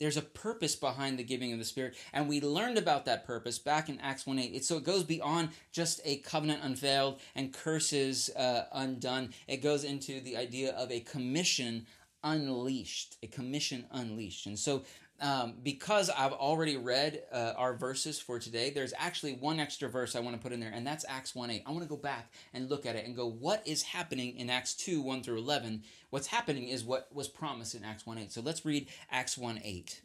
there's 0.00 0.16
a 0.16 0.22
purpose 0.22 0.74
behind 0.76 1.18
the 1.18 1.24
giving 1.24 1.52
of 1.52 1.58
the 1.58 1.64
Spirit, 1.64 1.94
and 2.12 2.28
we 2.28 2.40
learned 2.40 2.78
about 2.78 3.04
that 3.04 3.24
purpose 3.24 3.58
back 3.58 3.88
in 3.88 4.00
Acts 4.00 4.26
1 4.26 4.38
8. 4.38 4.64
so 4.64 4.76
it 4.76 4.84
goes 4.84 5.04
beyond 5.04 5.50
just 5.72 6.00
a 6.04 6.16
covenant 6.18 6.62
unveiled 6.62 7.20
and 7.34 7.52
curses 7.52 8.30
uh, 8.36 8.64
undone. 8.72 9.30
It 9.46 9.62
goes 9.62 9.84
into 9.84 10.20
the 10.20 10.36
idea 10.36 10.72
of 10.72 10.90
a 10.90 11.00
commission 11.00 11.86
unleashed, 12.24 13.18
a 13.22 13.26
commission 13.26 13.84
unleashed. 13.92 14.46
And 14.46 14.58
so 14.58 14.82
um, 15.20 15.54
because 15.62 16.10
I've 16.10 16.32
already 16.32 16.76
read 16.76 17.22
uh, 17.32 17.52
our 17.56 17.74
verses 17.74 18.18
for 18.18 18.38
today, 18.38 18.70
there's 18.70 18.92
actually 18.98 19.34
one 19.34 19.60
extra 19.60 19.88
verse 19.88 20.16
I 20.16 20.20
want 20.20 20.34
to 20.34 20.42
put 20.42 20.52
in 20.52 20.60
there, 20.60 20.72
and 20.74 20.86
that's 20.86 21.04
Acts 21.08 21.34
1 21.34 21.50
8. 21.50 21.62
I 21.64 21.70
want 21.70 21.82
to 21.82 21.88
go 21.88 21.96
back 21.96 22.32
and 22.52 22.68
look 22.68 22.84
at 22.84 22.96
it 22.96 23.06
and 23.06 23.14
go, 23.14 23.28
what 23.28 23.66
is 23.66 23.82
happening 23.82 24.36
in 24.36 24.50
Acts 24.50 24.74
2 24.74 25.00
1 25.00 25.22
through 25.22 25.38
11? 25.38 25.84
What's 26.10 26.26
happening 26.26 26.68
is 26.68 26.84
what 26.84 27.08
was 27.12 27.28
promised 27.28 27.74
in 27.74 27.84
Acts 27.84 28.04
1 28.04 28.18
8. 28.18 28.32
So 28.32 28.40
let's 28.40 28.64
read 28.64 28.88
Acts 29.10 29.38
1 29.38 29.60
8. 29.62 30.00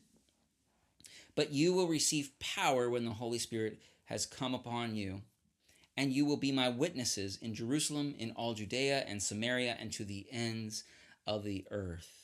But 1.35 1.51
you 1.51 1.73
will 1.73 1.87
receive 1.87 2.37
power 2.39 2.89
when 2.89 3.05
the 3.05 3.11
Holy 3.11 3.39
Spirit 3.39 3.79
has 4.05 4.25
come 4.25 4.53
upon 4.53 4.95
you, 4.95 5.21
and 5.97 6.11
you 6.11 6.25
will 6.25 6.37
be 6.37 6.51
my 6.51 6.69
witnesses 6.69 7.37
in 7.41 7.55
Jerusalem, 7.55 8.13
in 8.17 8.31
all 8.31 8.53
Judea 8.53 9.05
and 9.07 9.21
Samaria, 9.21 9.75
and 9.79 9.91
to 9.93 10.03
the 10.03 10.27
ends 10.31 10.83
of 11.25 11.43
the 11.43 11.65
earth. 11.71 12.18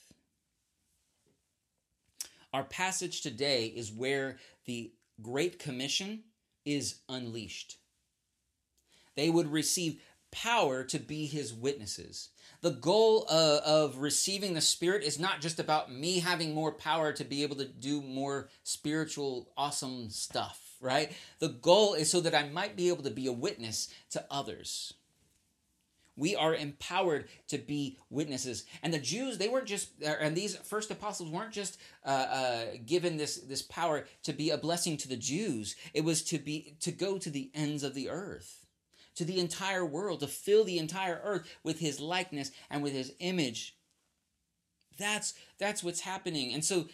Our 2.55 2.63
passage 2.63 3.19
today 3.19 3.65
is 3.65 3.91
where 3.91 4.37
the 4.63 4.93
Great 5.21 5.59
Commission 5.59 6.23
is 6.63 7.01
unleashed. 7.09 7.75
They 9.17 9.29
would 9.29 9.51
receive 9.51 10.01
power 10.31 10.85
to 10.85 10.97
be 10.97 11.25
his 11.25 11.53
witnesses. 11.53 12.29
The 12.61 12.71
goal 12.71 13.25
of 13.29 13.97
receiving 13.97 14.53
the 14.53 14.61
Spirit 14.61 15.03
is 15.03 15.19
not 15.19 15.41
just 15.41 15.59
about 15.59 15.91
me 15.91 16.19
having 16.19 16.53
more 16.53 16.71
power 16.71 17.11
to 17.11 17.25
be 17.25 17.43
able 17.43 17.57
to 17.57 17.65
do 17.65 18.01
more 18.01 18.47
spiritual, 18.63 19.49
awesome 19.57 20.09
stuff, 20.09 20.77
right? 20.79 21.11
The 21.39 21.49
goal 21.49 21.93
is 21.93 22.09
so 22.09 22.21
that 22.21 22.33
I 22.33 22.47
might 22.47 22.77
be 22.77 22.87
able 22.87 23.03
to 23.03 23.11
be 23.11 23.27
a 23.27 23.33
witness 23.33 23.89
to 24.11 24.25
others. 24.31 24.93
We 26.17 26.35
are 26.35 26.55
empowered 26.55 27.27
to 27.49 27.57
be 27.57 27.97
witnesses. 28.09 28.65
And 28.81 28.93
the 28.93 28.99
Jews, 28.99 29.37
they 29.37 29.49
weren't 29.49 29.67
just, 29.67 29.89
uh, 30.01 30.15
and 30.19 30.35
these 30.35 30.55
first 30.55 30.89
apostles 30.89 31.29
weren't 31.29 31.51
just 31.51 31.77
uh, 32.05 32.09
uh, 32.09 32.65
given 32.85 33.17
this 33.17 33.37
this 33.37 33.61
power 33.61 34.05
to 34.23 34.33
be 34.33 34.49
a 34.49 34.57
blessing 34.57 34.95
to 34.97 35.09
the 35.09 35.17
Jews. 35.17 35.75
It 35.93 36.05
was 36.05 36.23
to 36.25 36.39
be 36.39 36.77
to 36.79 36.91
go 36.91 37.17
to 37.17 37.29
the 37.29 37.51
ends 37.53 37.83
of 37.83 37.95
the 37.95 38.09
earth, 38.09 38.65
to 39.15 39.25
the 39.25 39.39
entire 39.39 39.85
world, 39.85 40.21
to 40.21 40.27
fill 40.27 40.63
the 40.63 40.79
entire 40.79 41.19
earth 41.23 41.47
with 41.63 41.79
His 41.79 41.99
likeness 41.99 42.51
and 42.69 42.81
with 42.81 42.93
His 42.93 43.13
image. 43.19 43.75
That's 44.97 45.33
that's 45.59 45.83
what's 45.83 46.01
happening. 46.01 46.53
And 46.53 46.63
so, 46.63 46.87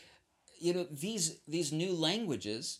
you 0.59 0.73
know, 0.73 0.87
these 0.89 1.37
these 1.47 1.71
new 1.71 1.93
languages 1.93 2.79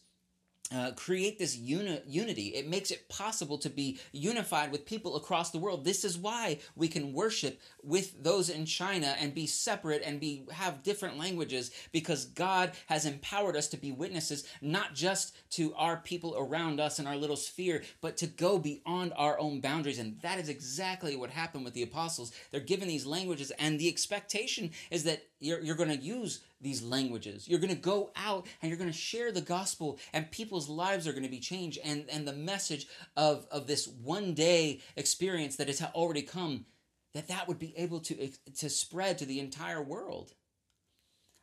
uh, 0.74 0.92
create 0.92 1.38
this 1.38 1.58
uni- 1.58 2.02
unity. 2.08 2.48
It 2.48 2.68
makes 2.68 2.92
it 2.92 3.10
possible 3.10 3.58
to 3.60 3.70
be 3.70 4.00
unified 4.12 4.72
with 4.72 4.86
people 4.86 5.16
across 5.16 5.52
the 5.52 5.58
world. 5.58 5.84
This 5.84 6.04
is 6.04 6.18
why 6.18 6.60
we 6.76 6.88
can 6.88 7.14
worship 7.14 7.60
with 7.84 8.24
those 8.24 8.50
in 8.50 8.66
China 8.66 9.16
and 9.20 9.34
be 9.34 9.48
separate 9.48 10.02
and 10.06 10.20
be 10.20 10.46
have 10.52 10.84
different 10.84 11.18
languages 11.18 11.72
because 11.92 12.26
God 12.26 12.72
has 12.88 13.06
empowered 13.06 13.56
us 13.56 13.68
to 13.70 13.78
be 13.78 13.92
witnesses 13.92 14.46
not 14.62 14.94
just 14.94 15.36
to 15.52 15.74
our 15.76 15.98
people 15.98 16.36
around 16.38 16.80
us 16.80 17.00
in 17.00 17.08
our 17.08 17.16
little 17.16 17.36
sphere, 17.36 17.84
but 18.00 18.18
to 18.18 18.28
go 18.28 18.58
beyond 18.58 19.14
our 19.16 19.40
own 19.40 19.60
boundaries. 19.60 20.00
And 20.00 20.20
that 20.22 20.40
is 20.40 20.50
exactly 20.50 21.16
what 21.16 21.30
happened 21.30 21.66
with 21.66 21.74
the 21.74 21.84
apostles. 21.84 22.32
They're 22.52 22.62
given 22.62 22.88
these 22.88 23.06
languages, 23.06 23.52
and 23.60 23.80
the 23.80 23.90
expectation 23.90 24.72
is 24.90 25.04
that 25.04 25.24
you're, 25.40 25.60
you're 25.60 25.76
going 25.76 25.90
to 25.90 25.98
use 25.98 26.42
these 26.62 26.84
languages. 26.84 27.48
You're 27.48 27.60
going 27.60 27.76
to 27.76 27.82
go 27.82 28.12
out 28.16 28.46
and 28.62 28.70
you're 28.70 28.78
going 28.78 28.92
to 28.92 28.98
share 28.98 29.32
the 29.32 29.42
gospel, 29.42 30.00
and 30.14 30.30
people's 30.32 30.70
lives 30.70 31.08
are 31.08 31.12
going 31.12 31.24
to 31.24 31.30
be 31.30 31.40
changed. 31.40 31.80
And, 31.84 32.06
and 32.12 32.28
the 32.28 32.34
message 32.34 32.88
of, 33.18 33.48
of 33.52 33.68
this 33.68 33.88
one 33.88 34.34
day 34.34 34.82
experience 34.96 35.56
that 35.58 35.68
has 35.68 35.82
already 35.82 36.22
come, 36.22 36.66
that 37.14 37.28
that 37.28 37.48
would 37.48 37.60
be 37.60 37.74
able 37.78 38.00
to, 38.02 38.30
to 38.58 38.70
spread 38.70 39.18
to 39.18 39.26
the 39.26 39.40
entire 39.40 39.82
world. 39.82 40.34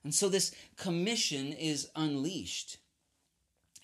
And 0.05 0.15
so 0.15 0.29
this 0.29 0.55
commission 0.77 1.53
is 1.53 1.91
unleashed. 1.97 2.79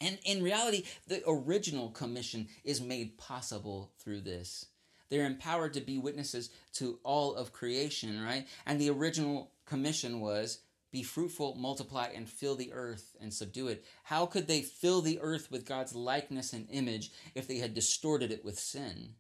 And 0.01 0.19
in 0.25 0.43
reality, 0.43 0.85
the 1.07 1.23
original 1.27 1.91
commission 1.91 2.49
is 2.65 2.81
made 2.81 3.19
possible 3.19 3.93
through 3.99 4.23
this. 4.23 4.67
They're 5.11 5.27
empowered 5.27 5.75
to 5.75 5.81
be 5.81 5.99
witnesses 5.99 6.51
to 6.75 6.99
all 7.05 7.35
of 7.35 7.53
creation, 7.53 8.23
right? 8.23 8.47
And 8.67 8.81
the 8.81 8.91
original 8.91 9.53
commission 9.67 10.21
was 10.21 10.61
be 10.95 11.03
fruitful, 11.03 11.57
multiply, 11.57 12.07
and 12.15 12.29
fill 12.29 12.55
the 12.55 12.73
earth 12.73 13.17
and 13.21 13.35
subdue 13.35 13.67
it. 13.67 13.85
How 14.05 14.27
could 14.27 14.47
they 14.47 14.63
fill 14.63 15.01
the 15.01 15.19
earth 15.21 15.51
with 15.51 15.67
God's 15.67 15.93
likeness 15.93 16.53
and 16.53 16.69
image 16.71 17.11
if 17.35 17.49
they 17.49 17.59
had 17.59 17.75
distorted 17.75 18.31
it 18.31 18.45
with 18.45 18.61
sin? 18.61 19.17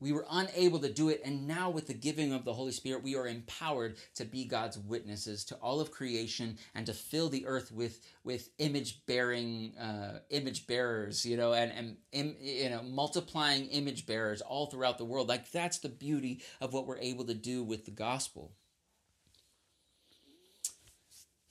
We 0.00 0.12
were 0.12 0.26
unable 0.30 0.78
to 0.78 0.90
do 0.90 1.10
it, 1.10 1.20
and 1.22 1.46
now 1.46 1.68
with 1.68 1.86
the 1.86 1.94
giving 1.94 2.32
of 2.32 2.46
the 2.46 2.54
Holy 2.54 2.72
Spirit, 2.72 3.02
we 3.02 3.14
are 3.14 3.26
empowered 3.26 3.96
to 4.14 4.24
be 4.24 4.46
God's 4.46 4.78
witnesses 4.78 5.44
to 5.46 5.54
all 5.56 5.82
of 5.82 5.90
creation 5.90 6.56
and 6.74 6.86
to 6.86 6.94
fill 6.94 7.28
the 7.28 7.46
earth 7.46 7.70
with 7.70 8.00
with 8.24 8.48
image 8.56 9.04
bearing 9.04 9.76
uh, 9.76 10.20
image 10.30 10.66
bearers, 10.66 11.26
you 11.26 11.36
know, 11.36 11.52
and 11.52 11.98
and 12.12 12.36
you 12.40 12.70
know 12.70 12.82
multiplying 12.82 13.66
image 13.66 14.06
bearers 14.06 14.40
all 14.40 14.66
throughout 14.66 14.96
the 14.96 15.04
world. 15.04 15.28
Like 15.28 15.50
that's 15.50 15.78
the 15.78 15.90
beauty 15.90 16.42
of 16.62 16.72
what 16.72 16.86
we're 16.86 16.98
able 16.98 17.26
to 17.26 17.34
do 17.34 17.62
with 17.62 17.84
the 17.84 17.90
gospel 17.90 18.52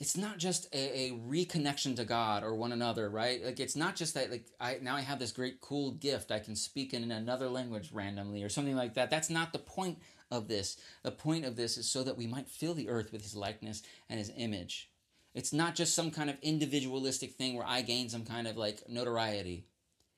it's 0.03 0.17
not 0.17 0.37
just 0.37 0.67
a, 0.75 0.99
a, 0.99 1.11
reconnection 1.11 1.95
to 1.95 2.03
God 2.03 2.43
or 2.43 2.55
one 2.55 2.73
another, 2.73 3.09
right? 3.09 3.41
Like 3.41 3.61
it's 3.61 3.77
not 3.77 3.95
just 3.95 4.15
that 4.15 4.29
like 4.29 4.47
I 4.59 4.77
now 4.81 4.97
I 4.97 4.99
have 4.99 5.17
this 5.17 5.31
great 5.31 5.61
cool 5.61 5.91
gift 5.91 6.29
I 6.29 6.39
can 6.39 6.57
speak 6.57 6.93
in 6.93 7.09
another 7.09 7.47
language 7.47 7.89
randomly 7.93 8.43
or 8.43 8.49
something 8.49 8.75
like 8.75 8.95
that. 8.95 9.09
That's 9.09 9.29
not 9.29 9.53
the 9.53 9.59
point 9.59 9.99
of 10.29 10.49
this. 10.49 10.75
The 11.03 11.11
point 11.11 11.45
of 11.45 11.55
this 11.55 11.77
is 11.77 11.89
so 11.89 12.03
that 12.03 12.17
we 12.17 12.27
might 12.27 12.49
fill 12.49 12.73
the 12.73 12.89
earth 12.89 13.13
with 13.13 13.21
his 13.21 13.33
likeness 13.33 13.81
and 14.09 14.19
his 14.19 14.29
image. 14.35 14.89
It's 15.33 15.53
not 15.53 15.73
just 15.73 15.95
some 15.95 16.11
kind 16.11 16.29
of 16.29 16.35
individualistic 16.41 17.35
thing 17.35 17.55
where 17.55 17.65
I 17.65 17.81
gain 17.81 18.09
some 18.09 18.25
kind 18.25 18.45
of 18.45 18.57
like 18.57 18.83
notoriety. 18.89 19.67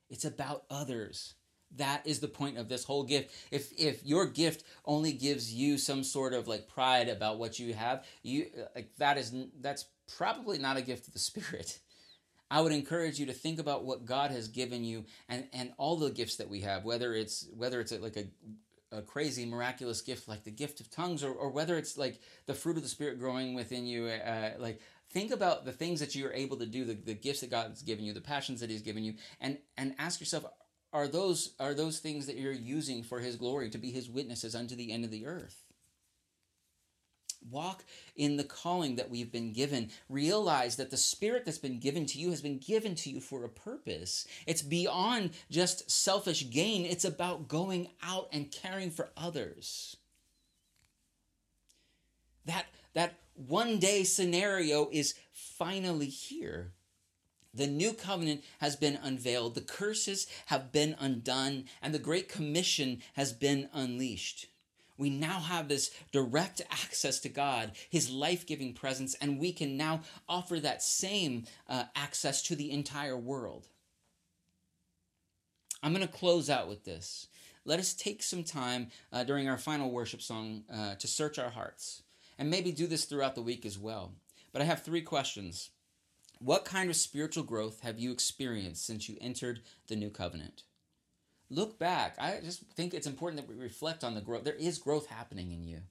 It's 0.09 0.25
about 0.25 0.63
others. 0.67 1.35
That 1.77 2.05
is 2.05 2.19
the 2.19 2.27
point 2.27 2.57
of 2.57 2.69
this 2.69 2.83
whole 2.83 3.03
gift. 3.03 3.33
If 3.51 3.71
if 3.77 4.03
your 4.05 4.25
gift 4.25 4.63
only 4.85 5.13
gives 5.13 5.53
you 5.53 5.77
some 5.77 6.03
sort 6.03 6.33
of 6.33 6.47
like 6.47 6.67
pride 6.67 7.09
about 7.09 7.37
what 7.37 7.59
you 7.59 7.73
have, 7.73 8.05
you 8.23 8.47
like 8.75 8.95
that 8.97 9.17
is 9.17 9.33
that's 9.61 9.85
probably 10.17 10.57
not 10.57 10.77
a 10.77 10.81
gift 10.81 11.07
of 11.07 11.13
the 11.13 11.19
spirit. 11.19 11.79
I 12.51 12.61
would 12.61 12.71
encourage 12.71 13.19
you 13.19 13.25
to 13.25 13.33
think 13.33 13.59
about 13.59 13.85
what 13.85 14.05
God 14.05 14.31
has 14.31 14.47
given 14.47 14.83
you 14.83 15.05
and 15.27 15.47
and 15.51 15.73
all 15.77 15.97
the 15.97 16.11
gifts 16.11 16.37
that 16.37 16.49
we 16.49 16.61
have, 16.61 16.85
whether 16.85 17.13
it's 17.13 17.47
whether 17.55 17.79
it's 17.79 17.91
like 17.91 18.17
a 18.17 18.25
a 18.91 19.01
crazy 19.01 19.45
miraculous 19.45 20.01
gift 20.01 20.27
like 20.27 20.43
the 20.43 20.51
gift 20.51 20.79
of 20.79 20.89
tongues 20.89 21.23
or, 21.23 21.31
or 21.31 21.49
whether 21.49 21.77
it's 21.77 21.97
like 21.97 22.19
the 22.45 22.53
fruit 22.53 22.77
of 22.77 22.83
the 22.83 22.89
spirit 22.89 23.19
growing 23.19 23.53
within 23.53 23.85
you 23.85 24.07
uh, 24.07 24.51
like 24.59 24.79
think 25.09 25.31
about 25.31 25.65
the 25.65 25.71
things 25.71 25.99
that 25.99 26.15
you're 26.15 26.31
able 26.33 26.57
to 26.57 26.65
do 26.65 26.85
the, 26.85 26.93
the 26.93 27.13
gifts 27.13 27.41
that 27.41 27.49
god's 27.49 27.81
given 27.81 28.05
you 28.05 28.13
the 28.13 28.21
passions 28.21 28.59
that 28.59 28.69
he's 28.69 28.81
given 28.81 29.03
you 29.03 29.13
and 29.41 29.57
and 29.77 29.95
ask 29.97 30.19
yourself 30.19 30.45
are 30.95 31.09
those 31.09 31.51
are 31.59 31.73
those 31.73 31.99
things 31.99 32.25
that 32.25 32.37
you're 32.37 32.53
using 32.53 33.03
for 33.03 33.19
his 33.19 33.35
glory 33.35 33.69
to 33.69 33.77
be 33.77 33.91
his 33.91 34.09
witnesses 34.09 34.55
unto 34.55 34.77
the 34.77 34.93
end 34.93 35.03
of 35.03 35.11
the 35.11 35.25
earth. 35.25 35.61
Walk 37.51 37.83
in 38.15 38.37
the 38.37 38.45
calling 38.45 38.95
that 38.95 39.09
we've 39.09 39.31
been 39.31 39.51
given. 39.51 39.89
Realize 40.07 40.77
that 40.77 40.91
the 40.91 40.97
spirit 40.97 41.43
that's 41.43 41.57
been 41.57 41.79
given 41.79 42.05
to 42.07 42.17
you 42.17 42.29
has 42.29 42.41
been 42.41 42.59
given 42.59 42.95
to 42.95 43.09
you 43.09 43.19
for 43.19 43.43
a 43.43 43.49
purpose. 43.49 44.25
It's 44.47 44.61
beyond 44.61 45.31
just 45.51 45.91
selfish 45.91 46.49
gain. 46.49 46.85
It's 46.85 47.05
about 47.05 47.49
going 47.49 47.89
out 48.01 48.29
and 48.31 48.49
caring 48.49 48.89
for 48.89 49.09
others. 49.17 49.97
That 52.45 52.67
that 52.93 53.15
one 53.33 53.79
day 53.79 54.05
scenario 54.05 54.87
is 54.93 55.13
finally 55.33 56.07
here 56.07 56.71
the 57.55 57.67
new 57.67 57.93
covenant 57.93 58.43
has 58.59 58.75
been 58.75 58.99
unveiled, 59.01 59.55
the 59.55 59.61
curses 59.61 60.27
have 60.47 60.71
been 60.71 60.95
undone, 60.99 61.65
and 61.81 61.93
the 61.93 61.99
great 61.99 62.27
commission 62.27 63.01
has 63.13 63.31
been 63.31 63.69
unleashed. 63.73 64.47
We 64.97 65.09
now 65.09 65.39
have 65.39 65.67
this 65.67 65.91
direct 66.11 66.61
access 66.69 67.19
to 67.21 67.29
God, 67.29 67.71
His 67.89 68.09
life 68.09 68.45
giving 68.45 68.73
presence, 68.73 69.15
and 69.15 69.39
we 69.39 69.51
can 69.51 69.77
now 69.77 70.01
offer 70.27 70.59
that 70.59 70.81
same 70.81 71.45
uh, 71.67 71.85
access 71.95 72.41
to 72.43 72.55
the 72.55 72.71
entire 72.71 73.17
world. 73.17 73.67
I'm 75.83 75.93
going 75.93 76.07
to 76.07 76.13
close 76.13 76.49
out 76.49 76.67
with 76.67 76.83
this. 76.83 77.27
Let 77.65 77.79
us 77.79 77.93
take 77.93 78.23
some 78.23 78.43
time 78.43 78.87
uh, 79.11 79.23
during 79.23 79.49
our 79.49 79.57
final 79.57 79.91
worship 79.91 80.21
song 80.21 80.63
uh, 80.71 80.95
to 80.95 81.07
search 81.07 81.39
our 81.39 81.49
hearts, 81.49 82.03
and 82.37 82.49
maybe 82.49 82.71
do 82.71 82.87
this 82.87 83.05
throughout 83.05 83.35
the 83.35 83.41
week 83.41 83.65
as 83.65 83.77
well. 83.77 84.13
But 84.53 84.61
I 84.61 84.65
have 84.65 84.83
three 84.83 85.01
questions 85.01 85.71
what 86.39 86.65
kind 86.65 86.89
of 86.89 86.95
spiritual 86.95 87.43
growth 87.43 87.81
have 87.81 87.99
you 87.99 88.11
experienced 88.11 88.85
since 88.85 89.09
you 89.09 89.17
entered 89.21 89.61
the 89.87 89.95
new 89.95 90.09
covenant? 90.09 90.63
Look 91.49 91.77
back. 91.77 92.15
I 92.19 92.39
just 92.43 92.61
think 92.71 92.93
it's 92.93 93.07
important 93.07 93.41
that 93.41 93.47
we 93.47 93.61
reflect 93.61 94.03
on 94.03 94.15
the 94.15 94.21
growth. 94.21 94.43
There 94.43 94.53
is 94.53 94.77
growth 94.79 95.07
happening 95.07 95.51
in 95.51 95.63
you. 95.63 95.81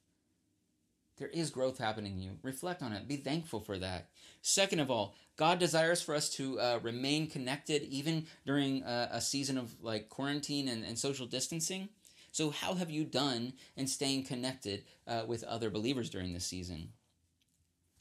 There 1.16 1.28
is 1.28 1.50
growth 1.50 1.78
happening 1.78 2.14
in 2.14 2.22
you. 2.22 2.38
Reflect 2.42 2.82
on 2.82 2.92
it. 2.92 3.06
Be 3.06 3.16
thankful 3.16 3.60
for 3.60 3.78
that. 3.78 4.08
Second 4.42 4.80
of 4.80 4.90
all, 4.90 5.14
God 5.36 5.60
desires 5.60 6.02
for 6.02 6.14
us 6.14 6.28
to 6.30 6.58
uh, 6.58 6.80
remain 6.82 7.28
connected 7.28 7.82
even 7.84 8.26
during 8.44 8.82
uh, 8.82 9.08
a 9.12 9.20
season 9.20 9.56
of 9.56 9.74
like 9.80 10.08
quarantine 10.08 10.66
and, 10.66 10.84
and, 10.84 10.98
social 10.98 11.26
distancing. 11.26 11.88
So, 12.32 12.50
how 12.50 12.74
have 12.74 12.90
you 12.90 13.04
done 13.04 13.52
in 13.76 13.86
staying 13.86 14.24
connected 14.24 14.84
uh, 15.06 15.22
with 15.26 15.44
other 15.44 15.70
believers 15.70 16.10
during 16.10 16.32
this 16.32 16.44
season? 16.44 16.88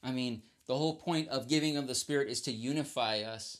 I 0.02 0.10
mean, 0.10 0.42
the 0.66 0.76
whole 0.76 0.96
point 0.96 1.28
of 1.28 1.48
giving 1.48 1.76
of 1.76 1.86
the 1.86 1.94
Spirit 1.94 2.28
is 2.28 2.40
to 2.42 2.52
unify 2.52 3.20
us. 3.20 3.58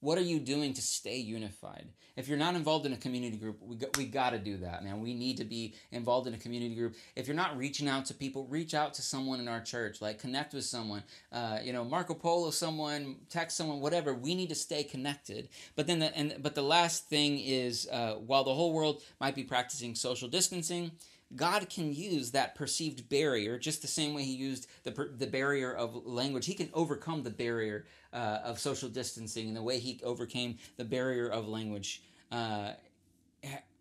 What 0.00 0.18
are 0.18 0.22
you 0.22 0.38
doing 0.38 0.74
to 0.74 0.82
stay 0.82 1.16
unified? 1.16 1.88
If 2.14 2.28
you're 2.28 2.36
not 2.36 2.54
involved 2.54 2.84
in 2.84 2.92
a 2.92 2.96
community 2.96 3.38
group, 3.38 3.56
we 3.62 3.76
got, 3.76 3.96
we 3.96 4.04
got 4.04 4.30
to 4.30 4.38
do 4.38 4.58
that, 4.58 4.84
man. 4.84 5.00
We 5.00 5.14
need 5.14 5.38
to 5.38 5.44
be 5.44 5.74
involved 5.90 6.26
in 6.26 6.34
a 6.34 6.36
community 6.36 6.74
group. 6.74 6.94
If 7.16 7.26
you're 7.26 7.34
not 7.34 7.56
reaching 7.56 7.88
out 7.88 8.04
to 8.06 8.14
people, 8.14 8.46
reach 8.46 8.74
out 8.74 8.92
to 8.94 9.02
someone 9.02 9.40
in 9.40 9.48
our 9.48 9.62
church. 9.62 10.02
Like 10.02 10.18
connect 10.18 10.52
with 10.52 10.64
someone. 10.64 11.04
Uh, 11.32 11.58
you 11.62 11.72
know, 11.72 11.84
Marco 11.84 12.12
Polo, 12.12 12.50
someone, 12.50 13.16
text 13.30 13.56
someone, 13.56 13.80
whatever. 13.80 14.12
We 14.12 14.34
need 14.34 14.50
to 14.50 14.54
stay 14.54 14.84
connected. 14.84 15.48
But 15.74 15.86
then, 15.86 16.00
the, 16.00 16.14
and 16.14 16.36
but 16.40 16.54
the 16.54 16.62
last 16.62 17.08
thing 17.08 17.40
is, 17.40 17.88
uh, 17.90 18.16
while 18.16 18.44
the 18.44 18.54
whole 18.54 18.74
world 18.74 19.02
might 19.20 19.34
be 19.34 19.42
practicing 19.42 19.94
social 19.94 20.28
distancing, 20.28 20.92
God 21.34 21.68
can 21.68 21.92
use 21.92 22.30
that 22.32 22.54
perceived 22.54 23.08
barrier 23.08 23.58
just 23.58 23.82
the 23.82 23.88
same 23.88 24.14
way 24.14 24.22
He 24.22 24.34
used 24.34 24.66
the, 24.84 24.90
the 25.16 25.26
barrier 25.26 25.72
of 25.72 26.06
language. 26.06 26.46
He 26.46 26.54
can 26.54 26.70
overcome 26.74 27.22
the 27.22 27.30
barrier 27.30 27.86
uh, 28.12 28.40
of 28.44 28.58
social 28.58 28.88
distancing 28.88 29.48
in 29.48 29.54
the 29.54 29.62
way 29.62 29.78
He 29.78 30.00
overcame 30.04 30.58
the 30.76 30.84
barrier 30.84 31.28
of 31.28 31.48
language. 31.48 32.02
Uh, 32.30 32.72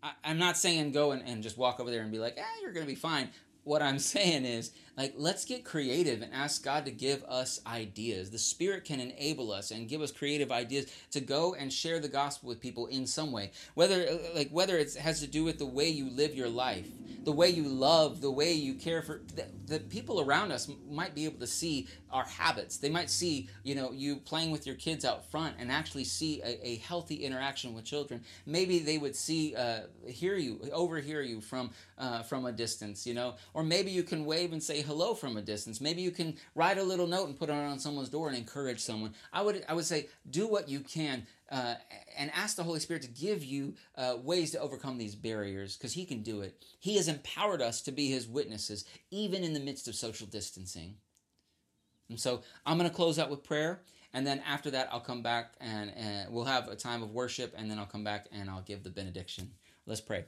I, 0.01 0.11
am 0.23 0.37
not 0.37 0.57
saying 0.57 0.91
go 0.91 1.11
and, 1.11 1.23
and 1.27 1.43
just 1.43 1.57
walk 1.57 1.79
over 1.79 1.89
there 1.89 2.01
and 2.01 2.11
be 2.11 2.19
like, 2.19 2.37
"Ah, 2.39 2.61
you're 2.61 2.73
going 2.73 2.85
to 2.85 2.91
be 2.91 2.95
fine." 2.95 3.29
What 3.63 3.81
I'm 3.81 3.99
saying 4.13 4.45
is, 4.45 4.71
like, 4.95 5.13
let's 5.17 5.45
get 5.45 5.63
creative 5.63 6.21
and 6.21 6.33
ask 6.33 6.63
God 6.63 6.85
to 6.85 6.91
give 6.91 7.23
us 7.23 7.59
ideas. 7.65 8.29
The 8.29 8.37
Spirit 8.37 8.85
can 8.85 8.99
enable 8.99 9.51
us 9.51 9.71
and 9.71 9.89
give 9.89 10.01
us 10.01 10.11
creative 10.11 10.51
ideas 10.51 10.85
to 11.11 11.19
go 11.19 11.55
and 11.55 11.73
share 11.73 11.99
the 11.99 12.07
gospel 12.07 12.49
with 12.49 12.59
people 12.59 12.87
in 12.87 13.07
some 13.07 13.31
way. 13.31 13.51
Whether, 13.73 14.19
like, 14.35 14.49
whether 14.51 14.77
it 14.77 14.93
has 14.95 15.19
to 15.21 15.27
do 15.27 15.43
with 15.43 15.57
the 15.57 15.65
way 15.65 15.89
you 15.89 16.09
live 16.09 16.35
your 16.35 16.49
life, 16.49 16.87
the 17.23 17.31
way 17.31 17.49
you 17.49 17.63
love, 17.63 18.21
the 18.21 18.31
way 18.31 18.53
you 18.53 18.73
care 18.73 19.01
for 19.01 19.21
the, 19.35 19.45
the 19.65 19.79
people 19.79 20.21
around 20.21 20.51
us 20.51 20.69
might 20.89 21.15
be 21.15 21.25
able 21.25 21.39
to 21.39 21.47
see 21.47 21.87
our 22.11 22.25
habits. 22.25 22.77
They 22.77 22.89
might 22.89 23.09
see, 23.09 23.49
you 23.63 23.75
know, 23.75 23.91
you 23.91 24.17
playing 24.17 24.51
with 24.51 24.67
your 24.67 24.75
kids 24.75 25.05
out 25.05 25.29
front 25.31 25.55
and 25.57 25.71
actually 25.71 26.03
see 26.03 26.41
a, 26.41 26.67
a 26.67 26.75
healthy 26.77 27.15
interaction 27.15 27.73
with 27.73 27.85
children. 27.85 28.21
Maybe 28.45 28.79
they 28.79 28.97
would 28.97 29.15
see, 29.15 29.55
uh, 29.55 29.81
hear 30.05 30.35
you, 30.35 30.59
overhear 30.71 31.21
you 31.21 31.41
from 31.41 31.71
uh, 31.97 32.23
from 32.23 32.45
a 32.45 32.51
distance, 32.51 33.07
you 33.07 33.13
know, 33.13 33.35
or 33.53 33.63
maybe 33.63 33.91
you 33.91 34.03
can 34.03 34.25
wave 34.25 34.51
and 34.51 34.61
say 34.61 34.81
hello 34.83 35.13
from 35.13 35.37
a 35.37 35.41
distance. 35.41 35.81
Maybe 35.81 36.01
you 36.01 36.11
can 36.11 36.35
write 36.55 36.77
a 36.77 36.83
little 36.83 37.07
note 37.07 37.27
and 37.27 37.37
put 37.37 37.49
it 37.49 37.53
on 37.53 37.79
someone's 37.79 38.09
door 38.09 38.27
and 38.27 38.37
encourage 38.37 38.79
someone. 38.79 39.13
I 39.31 39.41
would 39.41 39.65
I 39.67 39.73
would 39.73 39.85
say 39.85 40.07
do 40.29 40.47
what 40.47 40.69
you 40.69 40.81
can 40.81 41.25
uh, 41.51 41.75
and 42.17 42.31
ask 42.35 42.55
the 42.55 42.63
Holy 42.63 42.79
Spirit 42.79 43.03
to 43.03 43.09
give 43.09 43.43
you 43.43 43.75
uh, 43.95 44.17
ways 44.21 44.51
to 44.51 44.59
overcome 44.59 44.97
these 44.97 45.15
barriers 45.15 45.77
because 45.77 45.93
He 45.93 46.05
can 46.05 46.21
do 46.21 46.41
it. 46.41 46.63
He 46.79 46.97
has 46.97 47.07
empowered 47.07 47.61
us 47.61 47.81
to 47.81 47.91
be 47.91 48.09
His 48.09 48.27
witnesses, 48.27 48.85
even 49.11 49.43
in 49.43 49.53
the 49.53 49.59
midst 49.59 49.87
of 49.87 49.95
social 49.95 50.27
distancing. 50.27 50.95
And 52.09 52.19
so 52.19 52.41
I'm 52.65 52.77
going 52.77 52.89
to 52.89 52.95
close 52.95 53.17
out 53.19 53.29
with 53.29 53.43
prayer. 53.43 53.81
And 54.13 54.27
then 54.27 54.41
after 54.47 54.69
that, 54.71 54.89
I'll 54.91 54.99
come 54.99 55.23
back 55.23 55.53
and, 55.59 55.91
and 55.95 56.31
we'll 56.31 56.45
have 56.45 56.67
a 56.67 56.75
time 56.75 57.01
of 57.01 57.11
worship. 57.11 57.53
And 57.57 57.69
then 57.69 57.79
I'll 57.79 57.85
come 57.85 58.03
back 58.03 58.27
and 58.31 58.49
I'll 58.49 58.61
give 58.61 58.83
the 58.83 58.91
benediction. 58.91 59.51
Let's 59.87 60.01
pray. 60.01 60.25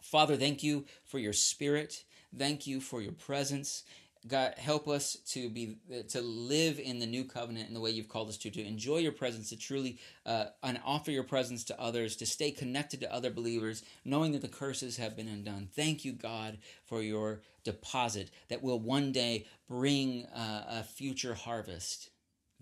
Father, 0.00 0.36
thank 0.36 0.62
you 0.62 0.86
for 1.04 1.18
your 1.18 1.32
spirit. 1.32 2.04
Thank 2.36 2.66
you 2.66 2.80
for 2.80 3.00
your 3.00 3.12
presence. 3.12 3.84
God, 4.26 4.54
help 4.58 4.88
us 4.88 5.16
to 5.28 5.48
be 5.48 5.78
to 6.08 6.20
live 6.20 6.80
in 6.80 6.98
the 6.98 7.06
new 7.06 7.24
covenant 7.24 7.68
in 7.68 7.74
the 7.74 7.80
way 7.80 7.90
you've 7.90 8.08
called 8.08 8.28
us 8.28 8.36
to, 8.38 8.50
to 8.50 8.62
enjoy 8.62 8.98
your 8.98 9.12
presence, 9.12 9.48
to 9.50 9.56
truly 9.56 9.98
uh, 10.26 10.46
and 10.62 10.80
offer 10.84 11.10
your 11.10 11.22
presence 11.22 11.64
to 11.64 11.80
others, 11.80 12.16
to 12.16 12.26
stay 12.26 12.50
connected 12.50 13.00
to 13.00 13.12
other 13.12 13.30
believers, 13.30 13.84
knowing 14.04 14.32
that 14.32 14.42
the 14.42 14.48
curses 14.48 14.96
have 14.96 15.16
been 15.16 15.28
undone. 15.28 15.68
Thank 15.74 16.04
you, 16.04 16.12
God, 16.12 16.58
for 16.84 17.00
your 17.00 17.42
deposit 17.64 18.30
that 18.48 18.62
will 18.62 18.80
one 18.80 19.12
day 19.12 19.46
bring 19.68 20.26
uh, 20.26 20.64
a 20.68 20.82
future 20.82 21.34
harvest. 21.34 22.10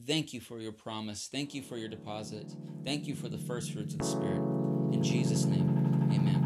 Thank 0.06 0.34
you 0.34 0.40
for 0.40 0.58
your 0.58 0.72
promise. 0.72 1.26
Thank 1.30 1.54
you 1.54 1.62
for 1.62 1.78
your 1.78 1.88
deposit. 1.88 2.52
Thank 2.84 3.06
you 3.06 3.14
for 3.14 3.28
the 3.28 3.38
first 3.38 3.72
fruits 3.72 3.94
of 3.94 4.00
the 4.00 4.04
Spirit. 4.04 4.42
In 4.92 5.02
Jesus' 5.02 5.46
name, 5.46 6.10
amen. 6.12 6.45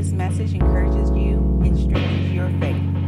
this 0.00 0.12
message 0.12 0.54
encourages 0.54 1.10
you 1.10 1.60
and 1.62 1.78
strengthens 1.78 2.32
your 2.32 2.48
faith. 2.58 2.99